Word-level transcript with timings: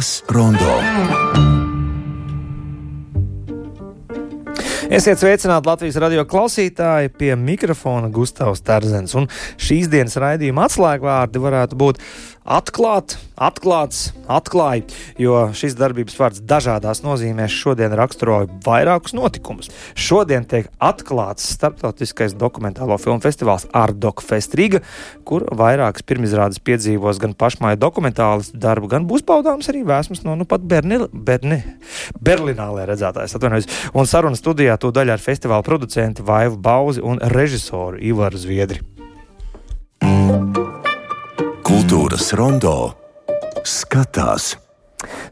Kultūras 0.00 0.22
rondo. 0.32 0.74
Esiet 4.90 5.20
sveicināti 5.20 5.68
Latvijas 5.68 5.98
radio 6.00 6.24
klausītāji 6.26 7.12
pie 7.20 7.34
mikrofona 7.36 8.08
Gustavs 8.10 8.64
Terzens. 8.64 9.12
Un 9.14 9.28
šīs 9.60 9.90
dienas 9.92 10.16
raidījuma 10.16 10.64
atslēgvārdi 10.70 11.42
varētu 11.44 11.78
būt 11.78 12.00
atklāt, 12.44 13.16
atklāts, 13.36 14.10
atklāja, 14.30 14.86
jo 15.20 15.36
šis 15.56 15.76
darbības 15.78 16.16
vārds 16.18 16.42
dažādās 16.44 17.02
nozīmēs 17.04 17.52
šodien 17.52 17.92
raksturoja 17.96 18.48
vairākus 18.64 19.14
notikumus. 19.16 19.70
Šodien 19.98 20.46
tiek 20.48 20.70
atklāts 20.80 21.46
starptautiskais 21.54 22.34
dokumentālo 22.38 22.96
filmu 23.00 23.22
festivāls 23.24 23.66
Ardok 23.76 24.24
Fest 24.24 24.56
Riga, 24.58 24.82
kur 25.24 25.46
vairākas 25.56 26.06
pirmizrādes 26.06 26.62
piedzīvos 26.64 27.20
gan 27.22 27.36
pašmāja 27.38 27.80
dokumentālistu 27.80 28.60
darbu, 28.60 28.90
gan 28.94 29.08
būs 29.10 29.24
paudāms 29.26 29.70
arī 29.72 29.84
vēsmas 29.88 30.24
no 30.26 30.36
nu 30.38 30.48
pat 30.48 30.64
Berni, 30.64 31.02
Berni, 31.12 31.60
Berlinālē 32.20 32.88
redzētājs. 32.90 33.36
Atvainojos. 33.36 33.68
Un 33.94 34.08
saruna 34.08 34.38
studijā 34.38 34.78
to 34.80 34.92
daļu 34.94 35.16
ar 35.16 35.22
festivāla 35.22 35.66
producentu 35.66 36.26
Vaivu 36.26 36.60
Bauzi 36.60 37.04
un 37.04 37.20
režisoru 37.36 38.00
Ivaru 38.00 38.40
Zviedri. 38.40 38.99
Kultūras 41.90 42.28
rondo 42.38 42.72
skatās. 43.66 44.52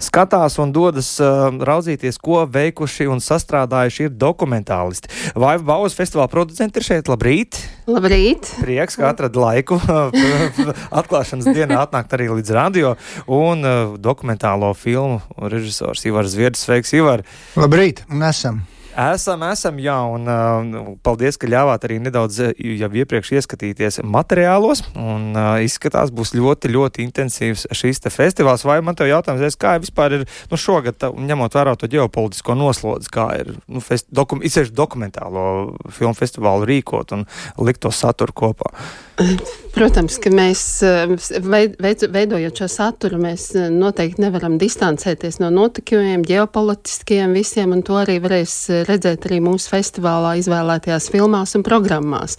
Skatās 0.03 0.57
un 0.59 0.73
dodas 0.75 1.07
uh, 1.23 1.53
raudzīties, 1.55 2.17
ko 2.19 2.41
veikuši 2.51 3.05
un 3.07 3.23
sastrādājuši 3.23 4.09
ir 4.09 4.17
dokumentālisti. 4.19 5.07
Vaiva 5.39 5.63
Bauza 5.69 5.95
festivāla 5.95 6.27
producenti 6.33 6.83
ir 6.83 6.87
šeit. 6.89 7.11
Labrīt! 7.13 7.61
Labrīt! 7.87 8.51
Prieks, 8.59 8.99
ka 8.99 9.13
atrada 9.13 9.39
laiku 9.39 9.79
atklāšanas 10.99 11.47
dienā 11.47 11.79
atnākt 11.85 12.17
arī 12.19 12.27
līdz 12.41 12.51
radio 12.59 12.97
un 13.31 13.63
uh, 13.63 13.95
dokumentālo 13.95 14.73
filmu 14.75 15.23
režisors 15.55 16.03
Ivars 16.11 16.35
Zviedrs. 16.35 16.67
Sveiks, 16.67 16.91
Ivar! 16.99 17.23
Labrīt! 17.55 18.03
Un 18.11 18.27
esam! 18.33 18.65
Esam, 18.99 19.45
esam, 19.47 19.77
jā, 19.79 19.95
un 20.11 20.27
uh, 20.27 20.87
paldies, 21.07 21.37
ka 21.39 21.47
ļāvāt 21.47 21.85
arī 21.87 22.01
nedaudz 22.03 22.41
jau 22.59 22.89
iepriekš 22.99 23.31
ieskatīties 23.37 24.01
materiālos. 24.03 24.83
Un, 24.99 25.29
uh, 25.37 25.61
izskatās, 25.63 26.11
būs 26.11 26.35
ļoti, 26.35 26.73
ļoti 26.75 27.05
intensīvs 27.07 27.69
šīs 27.79 28.03
festivāls. 28.11 28.67
Vai 28.67 28.81
man 28.83 28.99
te 28.99 29.07
jautājums, 29.07 29.55
kā 29.55 29.77
vispār 29.79 30.17
ir 30.19 30.25
nu, 30.51 30.59
šogad, 30.59 30.99
tā, 30.99 31.13
ņemot 31.15 31.55
vērā 31.55 31.77
to 31.79 31.87
ģeopolitisko 31.93 32.57
noslodzi, 32.59 33.13
kā 33.15 33.29
ir 33.39 33.53
nu, 33.71 33.79
fest, 33.85 34.09
dokum, 34.11 34.43
dokumentālo 34.75 35.45
filmu 35.95 36.19
festivālu 36.19 36.67
rīkot 36.67 37.15
un 37.15 37.23
likt 37.63 37.85
to 37.87 37.95
saturu 37.95 38.35
kopā? 38.35 38.73
Protams, 39.75 40.19
ka 40.23 40.31
mēs 40.35 40.63
veidojot 42.11 42.63
šo 42.63 42.69
saturu, 42.71 43.19
mēs 43.23 43.51
noteikti 43.55 44.23
nevaram 44.27 44.59
distancēties 44.59 45.39
no 45.43 45.53
notikumiem, 45.55 46.27
ģeopolitiskiem 46.27 47.35
visiem, 47.39 47.75
un 47.75 47.87
to 47.87 47.99
arī 48.03 48.19
varēs 48.23 48.57
redzēt 48.89 49.27
arī 49.29 49.41
mūsu 49.45 49.73
festivālā 49.73 50.37
izvēlētajās 50.43 51.09
filmās 51.13 51.57
un 51.59 51.65
programmās. 51.67 52.39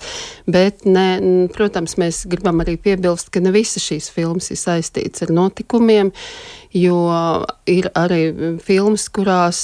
Bet, 0.49 0.85
ne, 0.89 1.09
protams, 1.55 1.97
mēs 2.01 2.25
gribam 2.29 2.63
arī 2.63 2.77
piebilst, 2.81 3.31
ka 3.33 3.43
ne 3.43 3.53
visas 3.55 3.85
šīs 3.85 4.09
filmas 4.13 4.51
ir 4.53 4.59
saistītas 4.59 5.27
ar 5.27 5.35
notikumiem, 5.35 6.13
jo 6.75 6.97
ir 7.69 7.87
arī 7.97 8.21
filmas, 8.61 9.07
kurās 9.13 9.59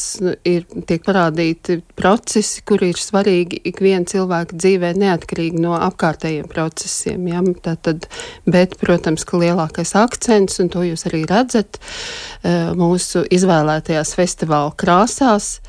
ir, 0.47 0.65
tiek 0.89 1.03
parādīti 1.05 1.79
procesi, 1.97 2.63
kuri 2.65 2.89
ir 2.93 3.01
svarīgi 3.01 3.61
ikviena 3.69 4.09
cilvēka 4.09 4.57
dzīvē, 4.57 4.93
neatkarīgi 4.97 5.61
no 5.61 5.75
apkārtējiem 5.77 6.49
procesiem. 6.49 7.27
Ja? 7.29 7.43
Tātad, 7.65 8.07
bet, 8.49 8.77
protams, 8.81 9.25
ka 9.27 9.41
lielākais 9.41 9.93
akcents, 9.99 10.57
un 10.63 10.71
to 10.73 10.85
jūs 10.85 11.05
arī 11.09 11.25
redzat 11.29 11.77
eh, 11.77 12.71
mūsu 12.77 13.25
izvēlētajās 13.35 14.15
festivāla 14.17 14.73
krāsās, 14.77 15.59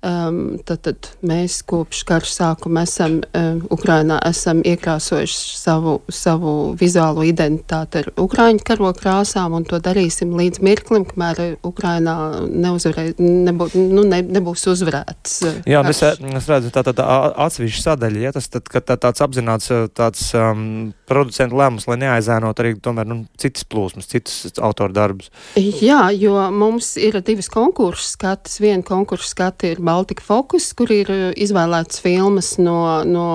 Um, 0.00 0.56
tad, 0.64 0.80
tad 0.86 1.10
mēs 1.20 1.58
kopš 1.68 2.06
kara 2.08 2.24
sākuma 2.24 2.86
esam 2.86 3.18
um, 3.36 3.58
Ukrainā 3.68 4.16
esam 4.24 4.62
iekrāsojuši 4.64 5.58
savu, 5.60 5.98
savu 6.08 6.52
vizuālo 6.80 7.26
identitāti 7.28 8.00
ar 8.00 8.08
Ukrāņu 8.20 8.64
karo 8.64 8.94
krāsām, 8.96 9.58
un 9.58 9.66
to 9.68 9.76
darīsim 9.82 10.32
līdz 10.38 10.62
mirklim, 10.64 11.04
kamēr 11.04 11.58
Ukrainā 11.68 12.14
neuzvarē, 12.48 13.10
nebū, 13.20 13.68
nu, 13.76 14.06
ne, 14.08 14.22
nebūs 14.24 14.64
uzvarēts. 14.72 15.36
Jā, 15.68 15.84
es, 15.92 16.00
es 16.00 16.48
redzu, 16.48 16.72
tā, 16.72 16.84
tā, 16.86 16.96
tā 16.96 17.06
atsevišķa 17.44 17.86
sadaļa, 17.90 18.24
ja 18.24 18.32
tas 18.38 18.48
tad, 18.48 18.72
tā, 18.72 18.96
tāds 18.96 19.20
apzināts 19.26 19.68
tāds 19.92 20.30
um, 20.38 20.64
producentu 21.10 21.60
lēmums, 21.60 21.84
lai 21.90 21.98
neaizēnot 22.06 22.64
arī 22.64 22.72
tomēr 22.80 23.08
nu, 23.10 23.20
citas 23.40 23.68
plūsmas, 23.68 24.08
citas 24.10 24.56
autoru 24.64 24.96
darbus. 24.96 25.30
Jā, 25.60 26.06
jo 26.16 26.36
mums 26.54 26.94
ir 27.00 27.20
divas 27.26 27.50
konkursu 27.52 28.14
skatas. 28.14 28.58
Viena 28.62 28.84
konkursu 28.86 29.28
skata 29.28 29.68
ir 29.70 29.82
Baltika 29.90 30.24
Focus, 30.24 30.70
kur 30.78 30.94
ir 30.94 31.10
uh, 31.10 31.26
izvēlētas 31.34 32.00
filmas 32.04 32.54
no, 32.62 32.78
no 33.06 33.26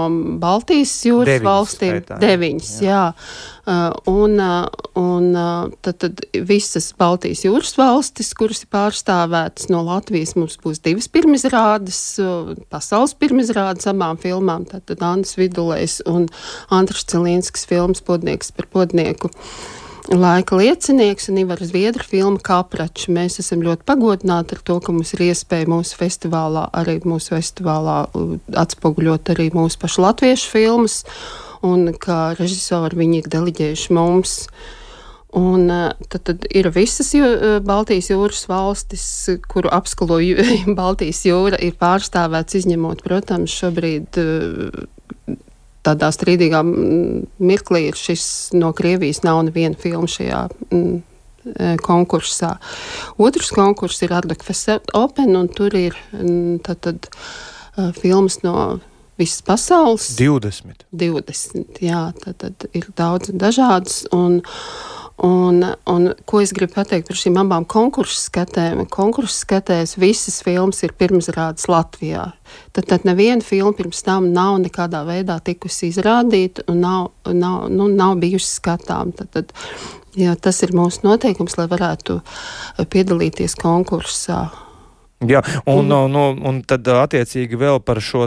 Baltijas 0.41 0.95
jūras 1.05 1.35
deviņas, 1.35 1.51
valstīm. 1.51 1.99
Skaitā, 1.99 2.19
deviņas, 2.23 2.73
jā. 2.85 2.89
jā. 2.89 3.05
Uh, 3.65 3.91
un 4.11 4.39
uh, 4.39 4.85
un 4.95 5.33
tad, 5.81 5.97
tad 5.99 6.21
visas 6.47 6.87
Baltijas 6.97 7.43
jūras 7.45 7.73
valstis, 7.75 8.31
kuras 8.37 8.63
ir 8.63 8.71
pārstāvētas 8.73 9.67
no 9.71 9.81
Latvijas, 9.85 10.35
mums 10.39 10.55
būs 10.63 10.79
divas 10.85 11.09
pirmizrādes, 11.11 11.99
pasaules 12.71 13.15
pirmizrādes 13.19 13.89
abām 13.91 14.19
filmām. 14.21 14.67
Tātad 14.71 15.03
Andris 15.03 15.35
Vidulējs 15.39 15.99
un 16.09 16.29
Andris 16.73 17.07
Cilinskis 17.11 17.67
filmas 17.67 18.03
Podnieks 18.05 18.53
par 18.55 18.69
podnieku 18.71 19.31
laika 20.13 20.55
liecinieks 20.55 21.29
un 21.29 21.39
Ivara 21.41 21.65
Zviedra 21.65 22.05
filma 22.05 22.39
Kapračs. 22.43 23.07
Mēs 23.11 23.39
esam 23.41 23.63
ļoti 23.65 23.85
pagodināti 23.87 24.57
ar 24.57 24.61
to, 24.67 24.77
ka 24.83 24.93
mums 24.93 25.13
ir 25.15 25.25
iespēja 25.29 25.69
mūsu 25.71 25.97
festivālā, 25.97 26.67
arī 26.77 26.99
mūsu 27.05 27.35
festivālā 27.35 27.97
uh, 28.07 28.37
atspoguļot 28.61 29.33
arī 29.33 29.49
mūsu 29.55 29.79
pašu 29.81 30.05
latviešu 30.05 30.51
filmas, 30.53 31.01
un 31.65 31.89
ka 31.97 32.35
režisori 32.39 33.01
viņi 33.01 33.21
ir 33.23 33.29
deliģējuši 33.33 33.95
mums. 33.97 34.39
Un, 35.35 35.65
uh, 35.67 36.07
tad, 36.07 36.21
tad 36.29 36.45
ir 36.53 36.69
visas 36.75 37.09
jū, 37.15 37.25
uh, 37.25 37.57
Baltijas 37.65 38.11
jūras 38.13 38.45
valstis, 38.51 39.07
kuru 39.49 39.73
apskalo 39.73 40.21
Baltijas 40.79 41.25
jūra, 41.25 41.59
ir 41.59 41.77
pārstāvēts, 41.81 42.61
izņemot, 42.61 43.01
protams, 43.07 43.57
šobrīd 43.57 44.21
tādā 45.85 46.11
strīdīgā 46.13 46.61
mirklī 46.65 47.87
ir 47.89 47.99
šis 47.99 48.25
no 48.57 48.71
Krievijas 48.75 49.23
nav 49.25 49.43
neviena 49.47 49.77
filma 49.79 50.09
šajā 50.09 50.41
mm, 50.71 50.95
e, 51.53 51.69
konkursā. 51.85 52.55
Otrs 53.21 53.53
konkurss 53.55 54.03
ir 54.05 54.15
Ardekfes 54.17 54.65
Open, 54.97 55.35
un 55.37 55.49
tur 55.51 55.75
ir 55.77 55.97
mm, 56.15 56.59
tad, 56.65 56.81
tad, 56.85 57.09
uh, 57.11 57.91
filmas 57.97 58.41
no 58.43 58.79
visas 59.19 59.41
pasaules. 59.45 60.09
20. 60.19 60.85
20, 60.91 61.79
jā, 61.83 62.09
tad, 62.23 62.39
tad 62.41 62.67
ir 62.75 62.89
daudz 62.97 63.31
dažādas. 63.31 64.03
Un, 64.15 64.41
Un, 65.23 65.61
un, 65.87 66.09
ko 66.27 66.41
es 66.43 66.51
gribu 66.51 66.73
pateikt 66.75 67.07
par 67.07 67.15
šīm 67.15 67.37
abām 67.39 67.63
konkursu 67.71 68.17
skatēm? 68.25 68.81
Konkursu 68.91 69.45
skatēs 69.45 69.95
visas 69.95 70.41
filmas 70.43 70.83
ir 70.83 70.91
pirmsrādes 70.99 71.69
Latvijā. 71.71 72.25
Tad, 72.75 72.89
tad 72.89 73.07
neviena 73.07 73.39
filma 73.45 73.71
pirms 73.77 74.03
tam 74.03 74.27
nav 74.35 74.57
nekādā 74.65 75.05
veidā 75.07 75.37
tikusi 75.39 75.93
izrādīta 75.93 76.67
un 76.67 76.83
nav, 76.83 77.07
nav, 77.31 77.69
nu, 77.71 77.87
nav 77.87 78.17
bijusi 78.19 78.57
skatām. 78.57 79.15
Tad, 79.15 79.31
tad, 79.37 79.55
jā, 80.19 80.35
tas 80.35 80.59
ir 80.67 80.75
mūsu 80.75 81.07
noteikums, 81.07 81.55
lai 81.61 81.69
varētu 81.71 82.19
piedalīties 82.91 83.55
konkursā. 83.63 84.43
Jā, 85.23 85.39
un, 85.71 85.87
un, 85.95 86.15
un, 86.19 86.41
un 86.43 86.57
tad 86.67 86.89
attiecīgi 86.91 87.55
vēl 87.55 87.79
par 87.87 88.01
šo 88.03 88.25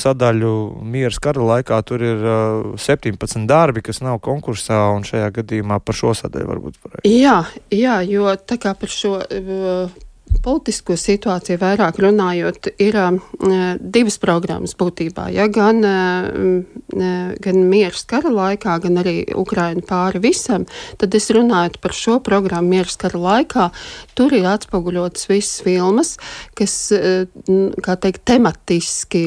sadaļu 0.00 0.52
mieras 0.88 1.18
kara 1.20 1.44
laikā 1.44 1.80
tur 1.84 2.00
ir 2.00 2.24
uh, 2.24 2.70
17 2.80 3.44
darbi, 3.50 3.84
kas 3.84 4.00
nav 4.00 4.22
konkursā, 4.24 4.78
un 4.96 5.04
šajā 5.04 5.28
gadījumā 5.42 5.76
par 5.84 5.98
šo 5.98 6.14
sadaļu 6.16 6.48
varbūt 6.48 6.80
varētu. 6.80 7.12
Jā, 7.12 7.36
jā, 7.68 8.00
jo 8.08 8.32
tā 8.48 8.56
kā 8.62 8.72
par 8.80 8.92
šo 8.92 9.18
politisko 10.42 10.96
situāciju 10.98 11.58
vairāk 11.60 11.98
runājot, 12.02 12.68
ir 12.82 12.96
uh, 12.98 13.16
divas 13.80 14.18
programmas 14.22 14.76
būtībā. 14.78 15.28
Ja, 15.34 15.46
gan, 15.52 15.80
uh, 15.86 17.32
gan 17.42 17.60
mieras 17.70 18.04
kara 18.08 18.32
laikā, 18.34 18.76
gan 18.84 19.00
arī 19.02 19.16
Ukraina 19.38 19.82
pāri 19.86 20.22
visam, 20.24 20.66
tad 21.00 21.14
es 21.18 21.30
runāju 21.34 21.80
par 21.82 21.96
šo 21.96 22.18
programmu 22.26 22.76
mieras 22.76 22.98
kara 23.00 23.20
laikā. 23.22 23.70
Tur 24.18 24.34
ir 24.36 24.46
atspoguļotas 24.50 25.28
visas 25.30 25.64
filmas, 25.66 26.14
kas, 26.58 26.76
uh, 26.94 27.26
teikt, 27.86 28.24
tematiski 28.28 29.26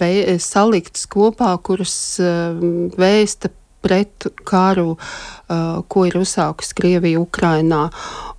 vē, 0.00 0.12
saliktas 0.42 1.08
kopā, 1.10 1.54
kuras 1.64 1.94
uh, 2.22 2.60
vēsta 3.00 3.52
pret 3.80 4.26
karu, 4.44 4.92
uh, 4.92 5.39
ko 5.90 6.04
ir 6.06 6.18
uzsākusi 6.20 6.76
Krievija 6.78 7.20
Ukrainā. 7.20 7.88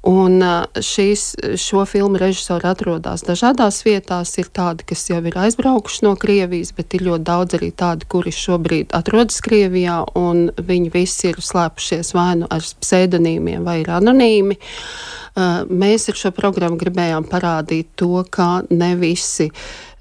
Un 0.07 0.39
uh, 0.41 0.79
šīs, 0.81 1.25
šo 1.61 1.83
filmu 1.85 2.17
režisori 2.17 2.65
atrodas 2.65 3.21
dažādās 3.27 3.83
vietās. 3.85 4.31
Ir 4.41 4.47
tādi, 4.49 4.87
kas 4.89 5.03
jau 5.11 5.19
ir 5.21 5.37
aizbraukuši 5.43 6.07
no 6.07 6.15
Krievijas, 6.17 6.71
bet 6.77 6.95
ir 6.97 7.05
ļoti 7.09 7.27
daudz 7.27 7.57
arī 7.59 7.69
tādi, 7.77 8.07
kuri 8.09 8.33
šobrīd 8.33 8.95
atrodas 8.97 9.37
Krievijā, 9.45 9.99
un 10.17 10.47
viņi 10.57 10.93
visi 10.95 11.29
ir 11.29 11.43
slēpušies 11.43 12.15
vai 12.17 12.31
nu 12.41 12.49
ar 12.49 12.65
pseidonīmiem, 12.81 13.61
vai 13.67 13.81
ir 13.83 13.93
anonīmi. 13.99 14.57
Uh, 14.57 15.61
mēs 15.69 16.09
ar 16.11 16.17
šo 16.17 16.33
programmu 16.35 16.81
gribējām 16.81 17.29
parādīt 17.29 17.93
to, 18.01 18.25
ka 18.33 18.63
ne 18.73 18.95
visi 18.99 19.51
uh, 19.51 19.91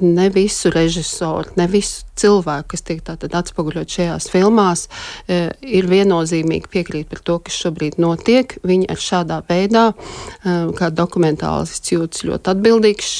ne 0.00 0.28
visu 0.28 0.70
režisoru, 0.70 1.48
ne 1.56 1.66
visu 1.66 2.04
cilvēku, 2.18 2.74
kas 2.74 2.82
tiek 2.84 3.00
atspoguļot 3.08 3.88
šajās 3.88 4.28
filmās, 4.28 4.88
ir 5.28 5.88
viennozīmīgi 5.88 6.47
piekrīt 6.72 7.08
par 7.08 7.20
to, 7.24 7.38
kas 7.44 7.58
šobrīd 7.64 7.98
notiek. 7.98 8.56
Viņi 8.66 8.88
ar 8.90 8.96
šādā 8.96 9.42
veidā, 9.48 9.92
eh, 9.92 10.72
kā 10.78 10.90
dokumentālists, 10.90 11.92
jūtas 11.92 12.24
ļoti 12.24 12.54
atbildīgs 12.54 13.12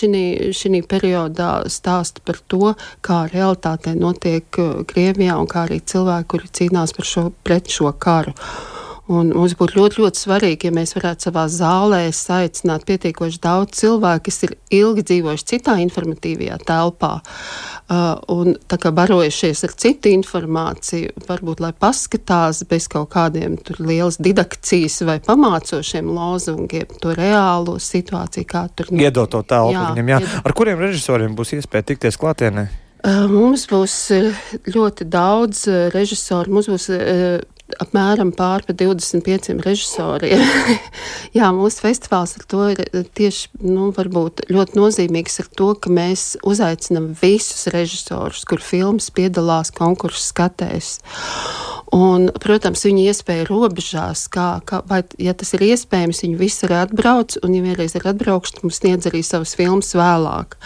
šī 0.54 0.82
periodā, 0.86 1.64
stāsta 1.66 2.20
par 2.25 2.36
to, 2.48 2.75
kā 3.02 3.28
realitātē 3.30 3.94
notiek 3.94 4.44
Krievijā 4.50 5.38
un 5.38 5.46
kā 5.46 5.66
arī 5.69 5.80
cilvēki, 5.80 6.26
kuri 6.26 6.48
cīnās 6.52 6.94
par 6.96 7.04
šo, 7.04 7.32
pret 7.44 7.66
šo 7.66 7.92
karu. 7.92 8.34
Un 9.08 9.31
mums 9.32 9.55
būtu 9.56 9.78
ļoti, 9.78 10.02
ļoti 10.02 10.20
svarīgi, 10.20 10.69
ja 10.69 10.75
mēs 10.76 10.90
varētu 10.93 11.31
savā 11.31 11.46
zālē 11.49 12.02
aicināt 12.12 12.82
pietiekoši 12.88 13.40
daudz 13.40 13.78
cilvēku, 13.81 14.26
kas 14.26 14.43
ir 14.44 14.52
ilgi 14.76 15.05
dzīvojuši 15.08 15.46
citā 15.49 15.78
informatīvajā 15.81 16.58
telpā, 16.69 17.14
uh, 17.25 18.20
un 18.28 18.52
barojušies 18.99 19.64
ar 19.64 19.75
citu 19.81 20.12
informāciju, 20.12 21.25
varbūt 21.25 21.64
lai 21.64 21.72
paskatās 21.72 22.60
bez 22.69 22.90
kaut 22.93 23.08
kādiem 23.16 23.56
lielas 23.81 24.20
didakcijas 24.20 25.00
vai 25.08 25.16
pamācošiem 25.25 26.12
lozungiem 26.12 26.93
to 27.00 27.16
reālo 27.16 27.78
situāciju, 27.81 28.44
kā 28.44 28.66
tur 28.76 28.93
ir. 28.93 29.06
Iedot 29.08 29.32
to 29.32 29.40
telpu 29.40 29.72
jā, 29.72 29.88
viņam, 29.94 30.12
jā. 30.12 30.22
Iedot. 30.26 30.40
Ar 30.44 30.61
kuriem 30.61 30.84
režisoriem 30.84 31.38
būs 31.38 31.56
iespēja 31.56 31.94
tikties 31.94 32.20
klātienē? 32.20 32.69
Uh, 32.99 33.25
mums 33.31 33.64
būs 33.70 34.00
uh, 34.12 34.49
ļoti 34.69 35.08
daudz 35.08 35.64
režisoru. 35.96 36.58
Mums 36.58 36.69
būs 36.69 36.93
apmēram 37.82 38.30
pārpa 38.36 38.74
25 38.76 39.58
režisoriem. 39.64 40.42
Jā, 41.36 41.50
mūsu 41.54 41.84
festivāls 41.84 42.36
ar 42.38 42.46
to 42.48 42.64
ir 42.72 42.82
eh, 42.86 43.04
tieši 43.04 43.62
nu, 43.64 43.90
ļoti 43.92 44.78
nozīmīgs 44.78 45.40
ar 45.44 45.50
to, 45.58 45.72
ka 45.76 45.92
mēs 45.92 46.36
uzaicinām 46.46 47.12
visus 47.20 47.68
režisorus, 47.74 48.44
kur 48.48 48.62
filmas 48.64 49.10
piedalās 49.14 49.72
konkursu 49.74 50.24
skatēs. 50.30 50.98
Un, 51.94 52.28
protams, 52.36 52.84
viņa 52.84 53.06
iespēja 53.08 53.46
robežās, 53.48 54.26
kā, 54.32 54.58
kā, 54.68 54.82
vai, 54.88 55.00
ja 55.20 55.32
tas 55.36 55.54
ir 55.56 55.64
iespējams, 55.70 56.20
viņi 56.24 56.36
visi 56.40 56.66
arī 56.66 56.82
atbrauc, 56.82 57.38
un, 57.40 57.56
ja 57.56 57.64
vienreiz 57.64 57.96
ir 57.96 58.04
atbraukuši, 58.10 58.58
tad 58.58 58.66
mums 58.66 58.80
sniedz 58.82 59.08
arī 59.08 59.22
savas 59.24 59.56
filmas 59.56 59.94
vēlāk. 59.96 60.58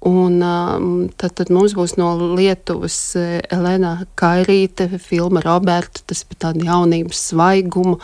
Un, 0.00 0.38
um, 0.40 1.08
tad, 1.20 1.34
tad 1.36 1.50
mums 1.52 1.74
būs 1.76 1.98
no 2.00 2.14
Lietuvas 2.32 2.94
eh, 3.20 3.34
Elena 3.52 4.06
Kairīte, 4.16 4.86
filma 4.96 5.42
Roberta, 5.44 6.00
tas 6.08 6.22
par 6.24 6.38
tādu 6.46 6.64
jaunības 6.64 7.20
svaigumu, 7.28 7.98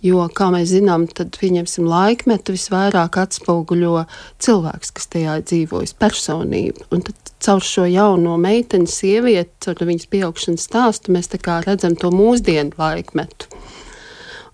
jo, 0.00 0.22
kā 0.32 0.48
mēs 0.54 0.70
zinām, 0.72 1.04
tad 1.12 1.36
pieņemsim 1.36 1.84
laikmetu 1.92 2.56
visvairāk 2.56 3.20
atspoguļo 3.20 4.06
cilvēks, 4.40 4.94
kas 4.96 5.12
tajā 5.12 5.36
dzīvojas, 5.44 5.92
personību. 6.00 6.88
Un 6.88 7.04
tad 7.10 7.34
caur 7.44 7.60
šo 7.68 7.84
jauno 7.84 8.38
meiteni, 8.40 8.88
sievieti, 8.88 9.52
caur 9.66 9.84
viņas 9.92 10.08
pieaugšanas 10.08 10.68
stāstu, 10.70 11.12
mēs 11.12 11.28
redzam 11.68 12.00
to 12.00 12.08
mūsdienu 12.16 12.80
laikmetu. 12.80 13.51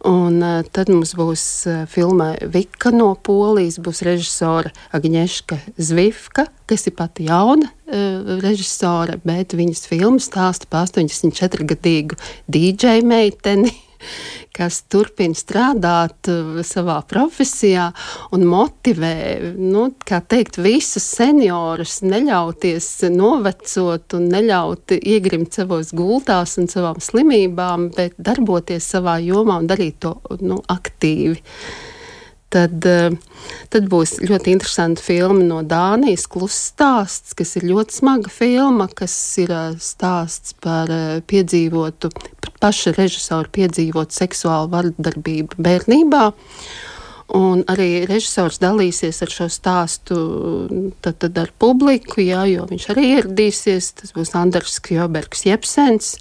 Un 0.09 0.41
uh, 0.41 0.63
tad 0.73 0.89
mums 0.89 1.13
būs 1.19 1.43
uh, 1.69 1.83
filma 1.91 2.31
Vika 2.49 2.89
no 2.95 3.11
Polijas, 3.13 3.77
būs 3.83 4.01
režisora 4.07 4.71
Agnieszka 4.97 5.59
Zvifka, 5.77 6.47
kas 6.71 6.87
ir 6.89 6.95
pati 6.97 7.27
jauna 7.29 7.69
uh, 7.69 8.39
režisore, 8.41 9.19
bet 9.29 9.53
viņas 9.59 9.85
filma 9.91 10.23
stāsta 10.23 10.71
par 10.71 10.89
84-gadīgu 10.89 12.17
DJ 12.49 13.03
meiteni 13.05 13.75
kas 14.57 14.83
turpina 14.91 15.37
strādāt 15.37 16.31
uh, 16.33 16.61
savā 16.67 16.99
profesijā 17.09 17.89
un 18.35 18.47
motivē, 18.49 19.55
nu, 19.59 19.89
kā 20.09 20.21
teikt, 20.25 20.61
visus 20.63 21.07
seniorus 21.19 22.01
neļauties 22.07 22.91
novecot 23.15 24.19
un 24.19 24.31
neļaut 24.33 24.97
iegrimt 24.99 25.59
savos 25.59 25.93
gultās 25.97 26.59
un 26.61 26.71
savām 26.71 27.03
slimībām, 27.03 27.91
bet 27.97 28.17
darboties 28.19 28.89
savā 28.95 29.19
jomā 29.25 29.61
un 29.63 29.71
darīt 29.71 30.01
to 30.05 30.17
nu, 30.43 30.63
aktīvi. 30.71 31.43
Tad, 32.49 32.81
uh, 32.89 33.13
tad 33.69 33.91
būs 33.93 34.15
ļoti 34.25 34.55
interesanta 34.57 35.03
filma 35.05 35.43
no 35.45 35.59
Dānijas, 35.69 36.25
Kluss 36.33 36.71
stāsts, 36.71 37.35
kas 37.37 37.59
ir 37.61 37.67
ļoti 37.69 37.99
smaga 37.99 38.33
filma, 38.33 38.87
kas 38.89 39.13
ir 39.43 39.53
uh, 39.53 39.75
stāsts 39.77 40.57
par 40.65 40.89
piedzīvotu 41.29 42.09
paša 42.63 42.95
režisora 42.97 43.51
piedzīvot 43.55 44.15
seksuālu 44.15 44.71
vardarbību 44.75 45.59
bērnībā. 45.65 46.25
Un 47.39 47.61
arī 47.69 48.07
režisors 48.09 48.57
dalīsies 48.63 49.19
ar 49.25 49.33
šo 49.33 49.51
stāstu 49.53 50.17
tad, 51.05 51.19
tad 51.21 51.37
ar 51.43 51.51
publiku, 51.61 52.23
jā, 52.25 52.47
jo 52.49 52.65
viņš 52.71 52.87
arī 52.95 53.05
ieradīsies. 53.19 53.91
Tas 54.01 54.15
būs 54.17 54.33
Andris 54.39 54.81
Kjobergs 54.85 55.45
Jepsens. 55.45 56.15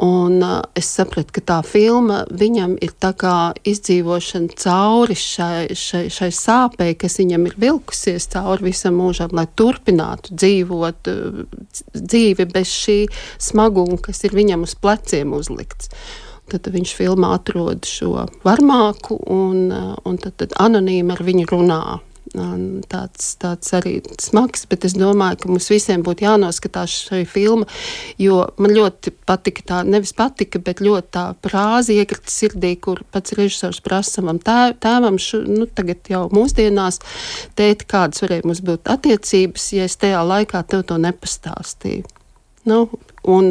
Un 0.00 0.38
uh, 0.40 0.62
es 0.72 0.88
sapratu, 0.88 1.34
ka 1.36 1.42
tā 1.44 1.58
filma 1.66 2.22
viņam 2.32 2.78
ir 2.80 2.94
tā 3.02 3.10
kā 3.20 3.52
izdzīvošana 3.68 4.56
cauri 4.62 5.16
šai, 5.18 5.76
šai, 5.76 6.06
šai 6.08 6.30
sāpei, 6.32 6.94
kas 6.96 7.18
viņam 7.20 7.44
ir 7.50 7.58
vilkusies 7.60 8.30
cauri 8.32 8.70
visam 8.70 8.96
mūžam, 8.96 9.34
lai 9.36 9.44
turpinātu 9.60 10.32
dzīvot 10.40 11.12
uh, 11.12 11.42
dzīvi 11.92 12.48
bez 12.48 12.72
šī 12.72 12.98
smaguma, 13.50 14.00
kas 14.00 14.24
ir 14.24 14.36
viņam 14.40 14.64
uz 14.64 14.72
pleciem 14.80 15.36
uzlikts. 15.36 15.92
Tad 16.50 16.72
viņš 16.72 16.96
filmā 16.96 17.34
atrod 17.36 17.84
šo 17.84 18.24
varmāku 18.46 19.20
un, 19.28 19.66
uh, 19.68 19.98
un 20.08 20.16
tad, 20.22 20.38
tad 20.40 20.56
anonīmi 20.64 21.12
ar 21.12 21.28
viņu 21.28 21.50
runā 21.52 21.82
tāds, 22.30 23.32
tāds 23.40 23.72
arī 23.74 23.96
smags, 24.22 24.66
bet 24.70 24.84
es 24.86 24.94
domāju, 24.94 25.40
ka 25.42 25.50
mums 25.50 25.70
visiem 25.72 26.04
būtu 26.06 26.24
jānoskatās 26.26 26.94
šī 27.08 27.24
filma, 27.28 27.66
jo 28.20 28.42
man 28.60 28.74
ļoti 28.76 29.12
patika 29.26 29.66
tā, 29.66 29.80
nevis 29.86 30.14
patika, 30.16 30.60
bet 30.62 30.82
ļoti 30.84 31.10
tā 31.16 31.24
prāzi 31.42 31.98
iekrita 32.00 32.30
sirdī, 32.30 32.74
kur 32.80 33.02
pats 33.10 33.34
režisors 33.38 33.82
prasa 33.82 34.20
savam 34.20 34.38
tēvam, 34.38 35.18
šu, 35.18 35.42
nu 35.48 35.66
tagad 35.66 36.06
jau 36.10 36.28
mūsdienās, 36.34 37.00
tēti, 37.58 37.88
kādas 37.90 38.22
varēja 38.24 38.46
mums 38.46 38.62
būt 38.64 38.90
attiecības, 38.90 39.72
ja 39.76 39.90
es 39.90 39.98
tajā 40.00 40.22
laikā 40.26 40.62
tev 40.70 40.86
to 40.88 41.00
nepastāstīju. 41.02 42.06
Nu, 42.68 42.84
un, 43.28 43.50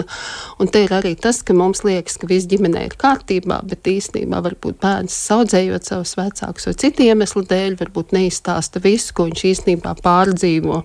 un 0.59 0.71
te 0.71 0.83
ir 0.85 0.93
arī 0.95 1.13
tas, 1.19 1.41
ka 1.45 1.55
mums 1.57 1.83
liekas, 1.85 2.17
ka 2.21 2.29
viss 2.29 2.49
ģimenē 2.49 2.85
ir 2.87 2.97
kārtībā, 2.99 3.61
bet 3.69 3.89
īstenībā 3.89 4.41
varbūt 4.45 4.79
bērns 4.81 5.17
audzējot 5.35 5.91
savus 5.91 6.15
vecākus 6.19 6.69
vai 6.69 6.75
citu 6.85 7.05
iemeslu 7.05 7.45
dēļ, 7.49 7.77
varbūt 7.79 8.15
neizstāsta 8.17 8.81
visu, 8.83 9.13
ko 9.15 9.29
viņš 9.29 9.45
īstenībā 9.53 9.95
pārdzīvo. 10.03 10.83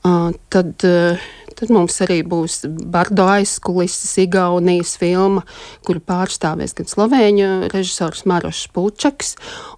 Uh, 0.00 0.30
tad 0.48 0.86
uh, 0.88 1.30
Tad 1.60 1.72
mums 1.74 1.98
arī 2.00 2.20
būs 2.24 2.62
Bardo 2.88 3.26
aizkulises, 3.28 4.14
Igaunijas 4.22 4.94
filma, 5.00 5.42
kuru 5.84 6.00
pārstāvēs 6.00 6.72
gan 6.78 6.88
slovēņu 6.88 7.48
režisors 7.74 8.24
Marošs 8.30 8.70
Pučaks. 8.72 9.34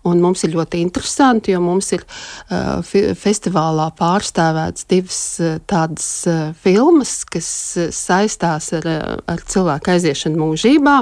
Un 0.07 0.23
mums 0.23 0.45
ir 0.47 0.55
ļoti 0.55 0.83
interesanti, 0.83 1.55
jo 1.55 1.63
mums 1.65 1.91
ir 1.97 2.05
uh, 2.07 2.83
festivālā 3.19 3.89
pārstāvēts 3.99 4.87
divas 4.91 5.23
uh, 5.43 5.57
tādas 5.67 6.07
uh, 6.31 6.53
filmas, 6.63 7.23
kas 7.27 7.51
saistās 7.97 8.73
ar, 8.79 8.87
ar 9.27 9.43
cilvēku 9.51 9.97
aiziešanu 9.97 10.39
mūžībā 10.47 11.01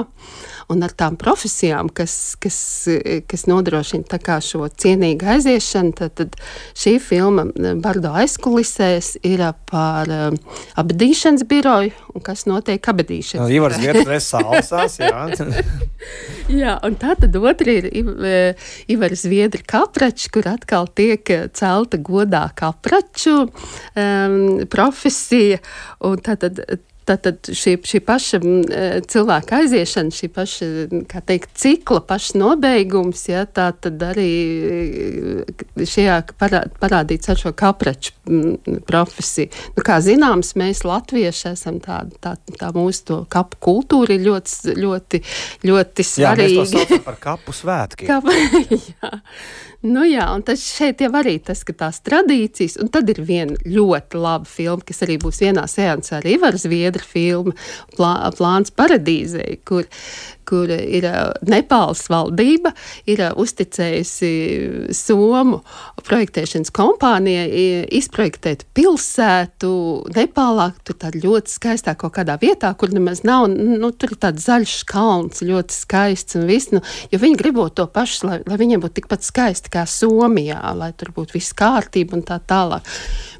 un 0.71 0.85
ar 0.85 0.93
tām 0.95 1.17
profesijām, 1.19 1.89
kas, 1.93 2.35
kas, 2.41 2.57
kas 3.29 3.45
nodrošina 3.49 4.39
šo 4.41 4.67
cienīgu 4.69 5.27
aiziešanu, 5.35 5.93
tad, 5.97 6.15
tad 6.19 6.37
šī 6.77 6.97
filma 7.03 7.47
Bardo 7.81 8.13
aizkulisēs 8.21 9.17
ir 9.27 9.43
par 9.69 10.11
abadīšanas 10.79 11.45
biroju 11.49 11.91
un 12.15 12.25
kas 12.25 12.45
notiek 12.49 12.91
abadīšanas. 12.93 13.51
Ivars 13.51 13.79
Vietres 13.81 14.29
salasās, 14.31 14.99
jā. 15.01 15.23
jā, 16.63 16.77
un 16.87 16.97
tā 17.01 17.15
tad 17.19 17.35
otra 17.39 17.77
ir 17.79 17.89
Ivars 18.91 19.25
Viedri 19.29 19.65
kapračs, 19.67 20.29
kur 20.33 20.47
atkal 20.51 20.89
tiek 20.95 21.33
celta 21.57 21.99
godā 22.01 22.47
kapraču 22.57 23.37
um, 23.47 24.39
profesija, 24.71 25.61
un 26.07 26.23
tā 26.23 26.37
tad 26.41 26.63
Tātad 27.07 27.49
šī, 27.57 27.75
šī 27.87 27.99
paša 28.05 28.39
cilvēka 29.09 29.61
aiziešana, 29.63 30.13
šī 30.13 30.27
paša, 30.35 30.67
teikt, 31.25 31.49
cikla 31.57 32.03
paša 32.05 32.37
nobeigums, 32.37 33.23
ja, 33.29 33.47
tā 33.49 33.71
tad 33.73 34.03
arī 34.05 34.27
šajā 35.81 36.19
parā, 36.37 36.63
parādīts 36.81 37.31
ar 37.33 37.41
šo 37.41 37.53
kapraču 37.57 38.13
profesiju. 38.87 39.49
Nu, 39.75 39.85
kā 39.85 39.97
zināms, 40.03 40.53
mēs 40.59 40.83
latvieši 40.85 41.49
esam 41.55 41.81
tādi, 41.83 42.15
tā, 42.21 42.35
tā 42.59 42.69
mūsu 42.75 43.23
kapu 43.31 43.59
kultūra 43.65 44.15
ir 44.15 44.25
ļoti, 44.29 44.77
ļoti, 44.77 45.23
ļoti 45.67 46.07
svarīga. 46.07 46.47
Jā, 46.53 46.61
mēs 46.61 46.77
to 46.77 46.85
saucam 46.85 47.03
par 47.09 47.19
kapu 47.27 47.57
svētkiem. 47.57 48.09
Kap, 48.11 48.31
jā. 48.93 49.13
Nu 49.81 50.03
jā, 50.05 50.27
un 50.35 50.43
tas 50.45 50.61
šeit 50.61 50.99
jau 51.01 51.09
arī 51.17 51.39
tas, 51.41 51.63
ka 51.65 51.73
tās 51.73 52.03
tradīcijas, 52.05 52.75
un 52.83 52.91
tad 52.93 53.09
ir 53.09 53.17
viena 53.25 53.55
ļoti 53.65 54.19
laba 54.21 54.45
filma, 54.45 54.83
kas 54.85 55.01
arī 55.01 55.15
būs 55.21 55.39
vienā 55.41 55.63
seansā 55.65 56.19
ar 56.19 56.27
Ivaru 56.29 56.59
Zviedru 56.61 56.90
filmu 56.99 57.53
Plā, 57.95 58.13
Plāns 58.35 58.73
paradīzei, 58.75 59.59
kur, 59.65 59.87
kur 60.47 60.71
ir 60.71 61.07
Nepāles 61.47 62.03
valdība 62.11 62.73
ir 63.09 63.23
uzticējusi 63.39 64.31
Somu 64.95 65.61
projektēšanas 66.05 66.73
kompānijai 66.75 67.87
izprojektēt 67.97 68.65
pilsētu 68.77 69.71
Nepālā, 70.15 70.71
tur 70.87 70.97
tāda 71.01 71.21
ļoti 71.23 71.53
skaistā 71.53 71.95
kaut 71.99 72.15
kādā 72.17 72.37
vietā, 72.41 72.73
kur 72.77 72.93
nemaz 72.93 73.23
nav, 73.27 73.47
nu, 73.51 73.91
tur 73.91 74.15
ir 74.15 74.21
tāds 74.21 74.45
zaļš 74.47 74.77
kalns, 74.89 75.43
ļoti 75.45 75.75
skaists 75.75 76.39
un 76.39 76.47
viss, 76.49 76.71
nu, 76.75 76.81
jo 77.11 77.21
viņi 77.21 77.39
gribot 77.39 77.75
to 77.77 77.87
pašu, 77.91 78.27
lai, 78.29 78.39
lai 78.47 78.59
viņiem 78.61 78.83
būtu 78.83 79.01
tikpat 79.01 79.25
skaisti 79.27 79.73
kā 79.73 79.85
Somijā, 79.89 80.61
lai 80.77 80.91
tur 80.97 81.13
būtu 81.15 81.37
viss 81.37 81.55
kārtība 81.57 82.17
un 82.17 82.25
tā 82.27 82.39
tālāk. 82.47 82.87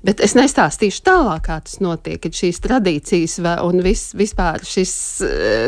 Bet 0.05 0.22
es 0.24 0.34
nestāstīšu 0.34 1.03
tālāk, 1.05 1.43
kā 1.46 1.60
tas 1.65 1.77
notiek, 1.84 2.17
kad 2.24 2.34
šīs 2.34 2.62
tradīcijas 2.63 3.38
un 3.67 3.84
vis, 3.86 4.10
vispār 4.17 4.65
šis 4.65 4.96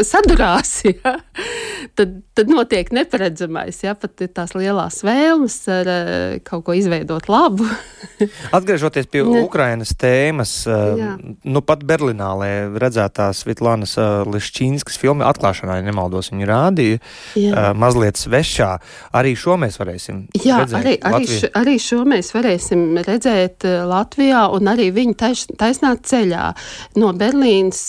sadurās. 0.09 0.81
Ja? 0.93 1.15
tad, 1.97 2.15
tad 2.35 2.49
notiek 2.51 2.91
neparedzamais. 2.93 3.81
Ja? 3.83 3.95
Pat 3.99 4.21
tās 4.35 4.53
lielās 4.57 5.01
vēlmes 5.05 5.57
ar 5.71 5.89
uh, 5.89 6.35
kaut 6.45 6.65
ko 6.67 6.75
izveidot 6.77 7.29
labu. 7.31 7.67
Atgriežoties 8.57 9.09
pie 9.11 9.23
Ukrainas 9.23 9.93
tēmas, 9.99 10.55
uh, 10.69 10.83
Jā. 10.99 11.13
nu 11.19 11.63
pat 11.65 11.85
Berlīnālē 11.87 12.51
redzētā 12.81 13.29
Svitlānas 13.37 13.95
uh, 14.01 14.21
Lišķīnskas 14.29 14.99
filma 15.01 15.29
atklāšanā, 15.31 15.79
ja 15.79 15.87
nemaldos, 15.87 16.31
viņa 16.33 16.49
rādīja 16.49 17.01
uh, 17.01 17.71
mazliet 17.77 18.19
svešā. 18.21 18.71
Arī 19.17 19.35
šo 19.39 19.57
mēs 19.61 19.79
varēsim 19.81 20.25
Jā, 20.43 20.63
redzēt. 20.63 20.79
Arī, 20.81 20.95
arī, 21.09 21.27
š, 21.29 21.51
arī 21.59 21.77
šo 21.81 22.03
mēs 22.09 22.33
varēsim 22.35 22.85
redzēt 23.03 23.67
Latvijā, 23.89 24.45
un 24.53 24.71
arī 24.71 24.89
viņa 24.95 25.19
tais, 25.19 25.45
taisnā 25.59 25.95
ceļā 26.03 26.47
no 27.01 27.11
Berlīnas 27.17 27.83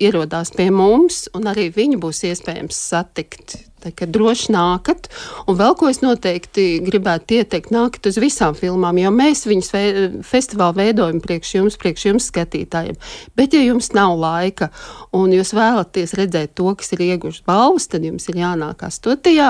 ierodās 0.00 0.52
pie 0.56 0.70
mums, 0.74 1.26
un 1.36 1.50
arī 1.50 1.68
viņu 1.74 2.00
būs 2.02 2.24
iespējams 2.30 2.78
satikt 2.90 3.58
Tā 3.80 3.92
kā 3.96 4.08
droši 4.10 4.52
nākat, 4.52 5.08
un 5.48 5.56
vēl 5.56 5.76
ko 5.80 5.88
es 5.88 6.02
noteikti 6.02 6.80
gribētu 6.84 7.38
ieteikt, 7.40 7.72
nākat 7.72 8.10
uz 8.10 8.18
visām 8.20 8.56
filmām, 8.58 8.98
jo 9.00 9.12
mēs 9.14 9.46
viņus 9.48 9.70
vē, 9.72 9.84
festivālu 10.26 10.76
veidojam 10.82 11.20
priekš 11.24 11.54
jums, 11.56 11.78
priekš 11.80 12.06
jums 12.10 12.28
skatītājiem. 12.28 12.98
Bet, 13.38 13.56
ja 13.56 13.62
jums 13.64 13.92
nav 13.96 14.18
laika 14.20 14.68
un 15.16 15.32
jūs 15.32 15.54
vēlaties 15.56 16.12
redzēt 16.18 16.52
to, 16.58 16.68
kas 16.76 16.92
ir 16.94 17.04
ieguvuši 17.06 17.44
balvas, 17.48 17.88
tad 17.90 18.04
jums 18.04 18.28
ir 18.30 18.40
jānāk 18.42 18.84
8. 18.86 19.48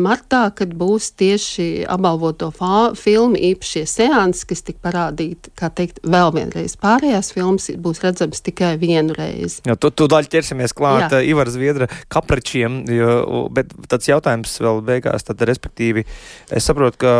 martā, 0.00 0.42
kad 0.56 0.72
būs 0.76 1.10
tieši 1.20 1.84
apbalvoto 1.90 2.50
filmu 2.98 3.38
īpašie 3.50 3.84
seansi, 3.88 4.46
kas 4.50 4.64
tik 4.66 4.80
parādīti, 4.82 5.52
kā 5.58 5.68
teikt, 5.74 6.00
vēl 6.06 6.32
vienreiz. 6.34 6.76
Pārējās 6.80 7.32
filmas 7.36 7.68
būs 7.76 8.02
redzamas 8.04 8.42
tikai 8.46 8.74
vienu 8.80 9.14
reizi. 9.16 9.60
Jā, 9.68 9.76
tu, 9.76 9.92
tu 9.92 10.08
daļ 10.10 10.30
ķersimies 10.32 10.74
klāt 10.76 11.12
Jā. 11.12 11.22
Ivar 11.28 11.50
Zviedra 11.52 11.90
kapračiem, 12.10 12.82
jo 12.90 13.46
bet 13.56 13.74
tāds 13.90 14.08
jautājums 14.10 14.56
vēl 14.62 14.82
beigās, 14.86 15.26
tad, 15.26 15.42
respektīvi, 15.48 16.06
es 16.54 16.66
saprotu, 16.68 17.02
ka 17.04 17.12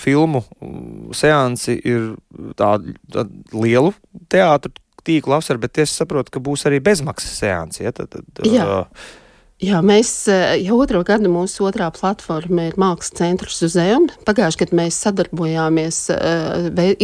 filmu 0.00 0.44
seansi 1.16 1.78
ir 1.78 2.12
tādu 2.58 2.96
tā 3.12 3.26
lielu 3.54 3.94
teātru 4.32 4.74
tīklu 5.06 5.34
apsver, 5.38 5.58
bet 5.62 5.82
es 5.82 5.94
saprotu, 5.98 6.34
ka 6.34 6.42
būs 6.42 6.66
arī 6.70 6.78
bezmaksas 6.84 7.42
seansi. 7.42 7.82
Ja? 7.86 7.94
Tad, 7.96 8.14
tad, 8.14 8.46
Jā. 8.46 8.68
Uh, 8.82 9.18
Jā, 9.62 9.78
mēs 9.78 10.08
jau 10.58 10.76
otro 10.82 11.04
gadu 11.06 11.30
mūsu 11.30 11.62
otrā 11.68 11.86
platforma 11.94 12.64
ir 12.66 12.78
Mākslas 12.82 13.12
centrs 13.14 13.60
uz 13.62 13.76
Zemes. 13.76 14.16
Pagājušajā 14.26 14.64
gadā 14.64 14.78
mēs 14.80 14.96
sadarbojāmies, 15.04 15.98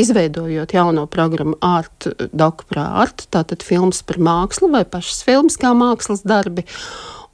izveidojot 0.03 0.75
jauno 0.75 1.05
programmu 1.07 1.55
Art 1.63 2.09
Dokprā 2.35 2.89
Art, 3.05 3.29
tātad 3.31 3.63
filmas 3.63 4.03
par 4.03 4.19
mākslu 4.19 4.73
vai 4.73 4.83
pašas 4.83 5.23
filmas 5.29 5.59
kā 5.61 5.71
mākslas 5.71 6.27
darbi. 6.27 6.67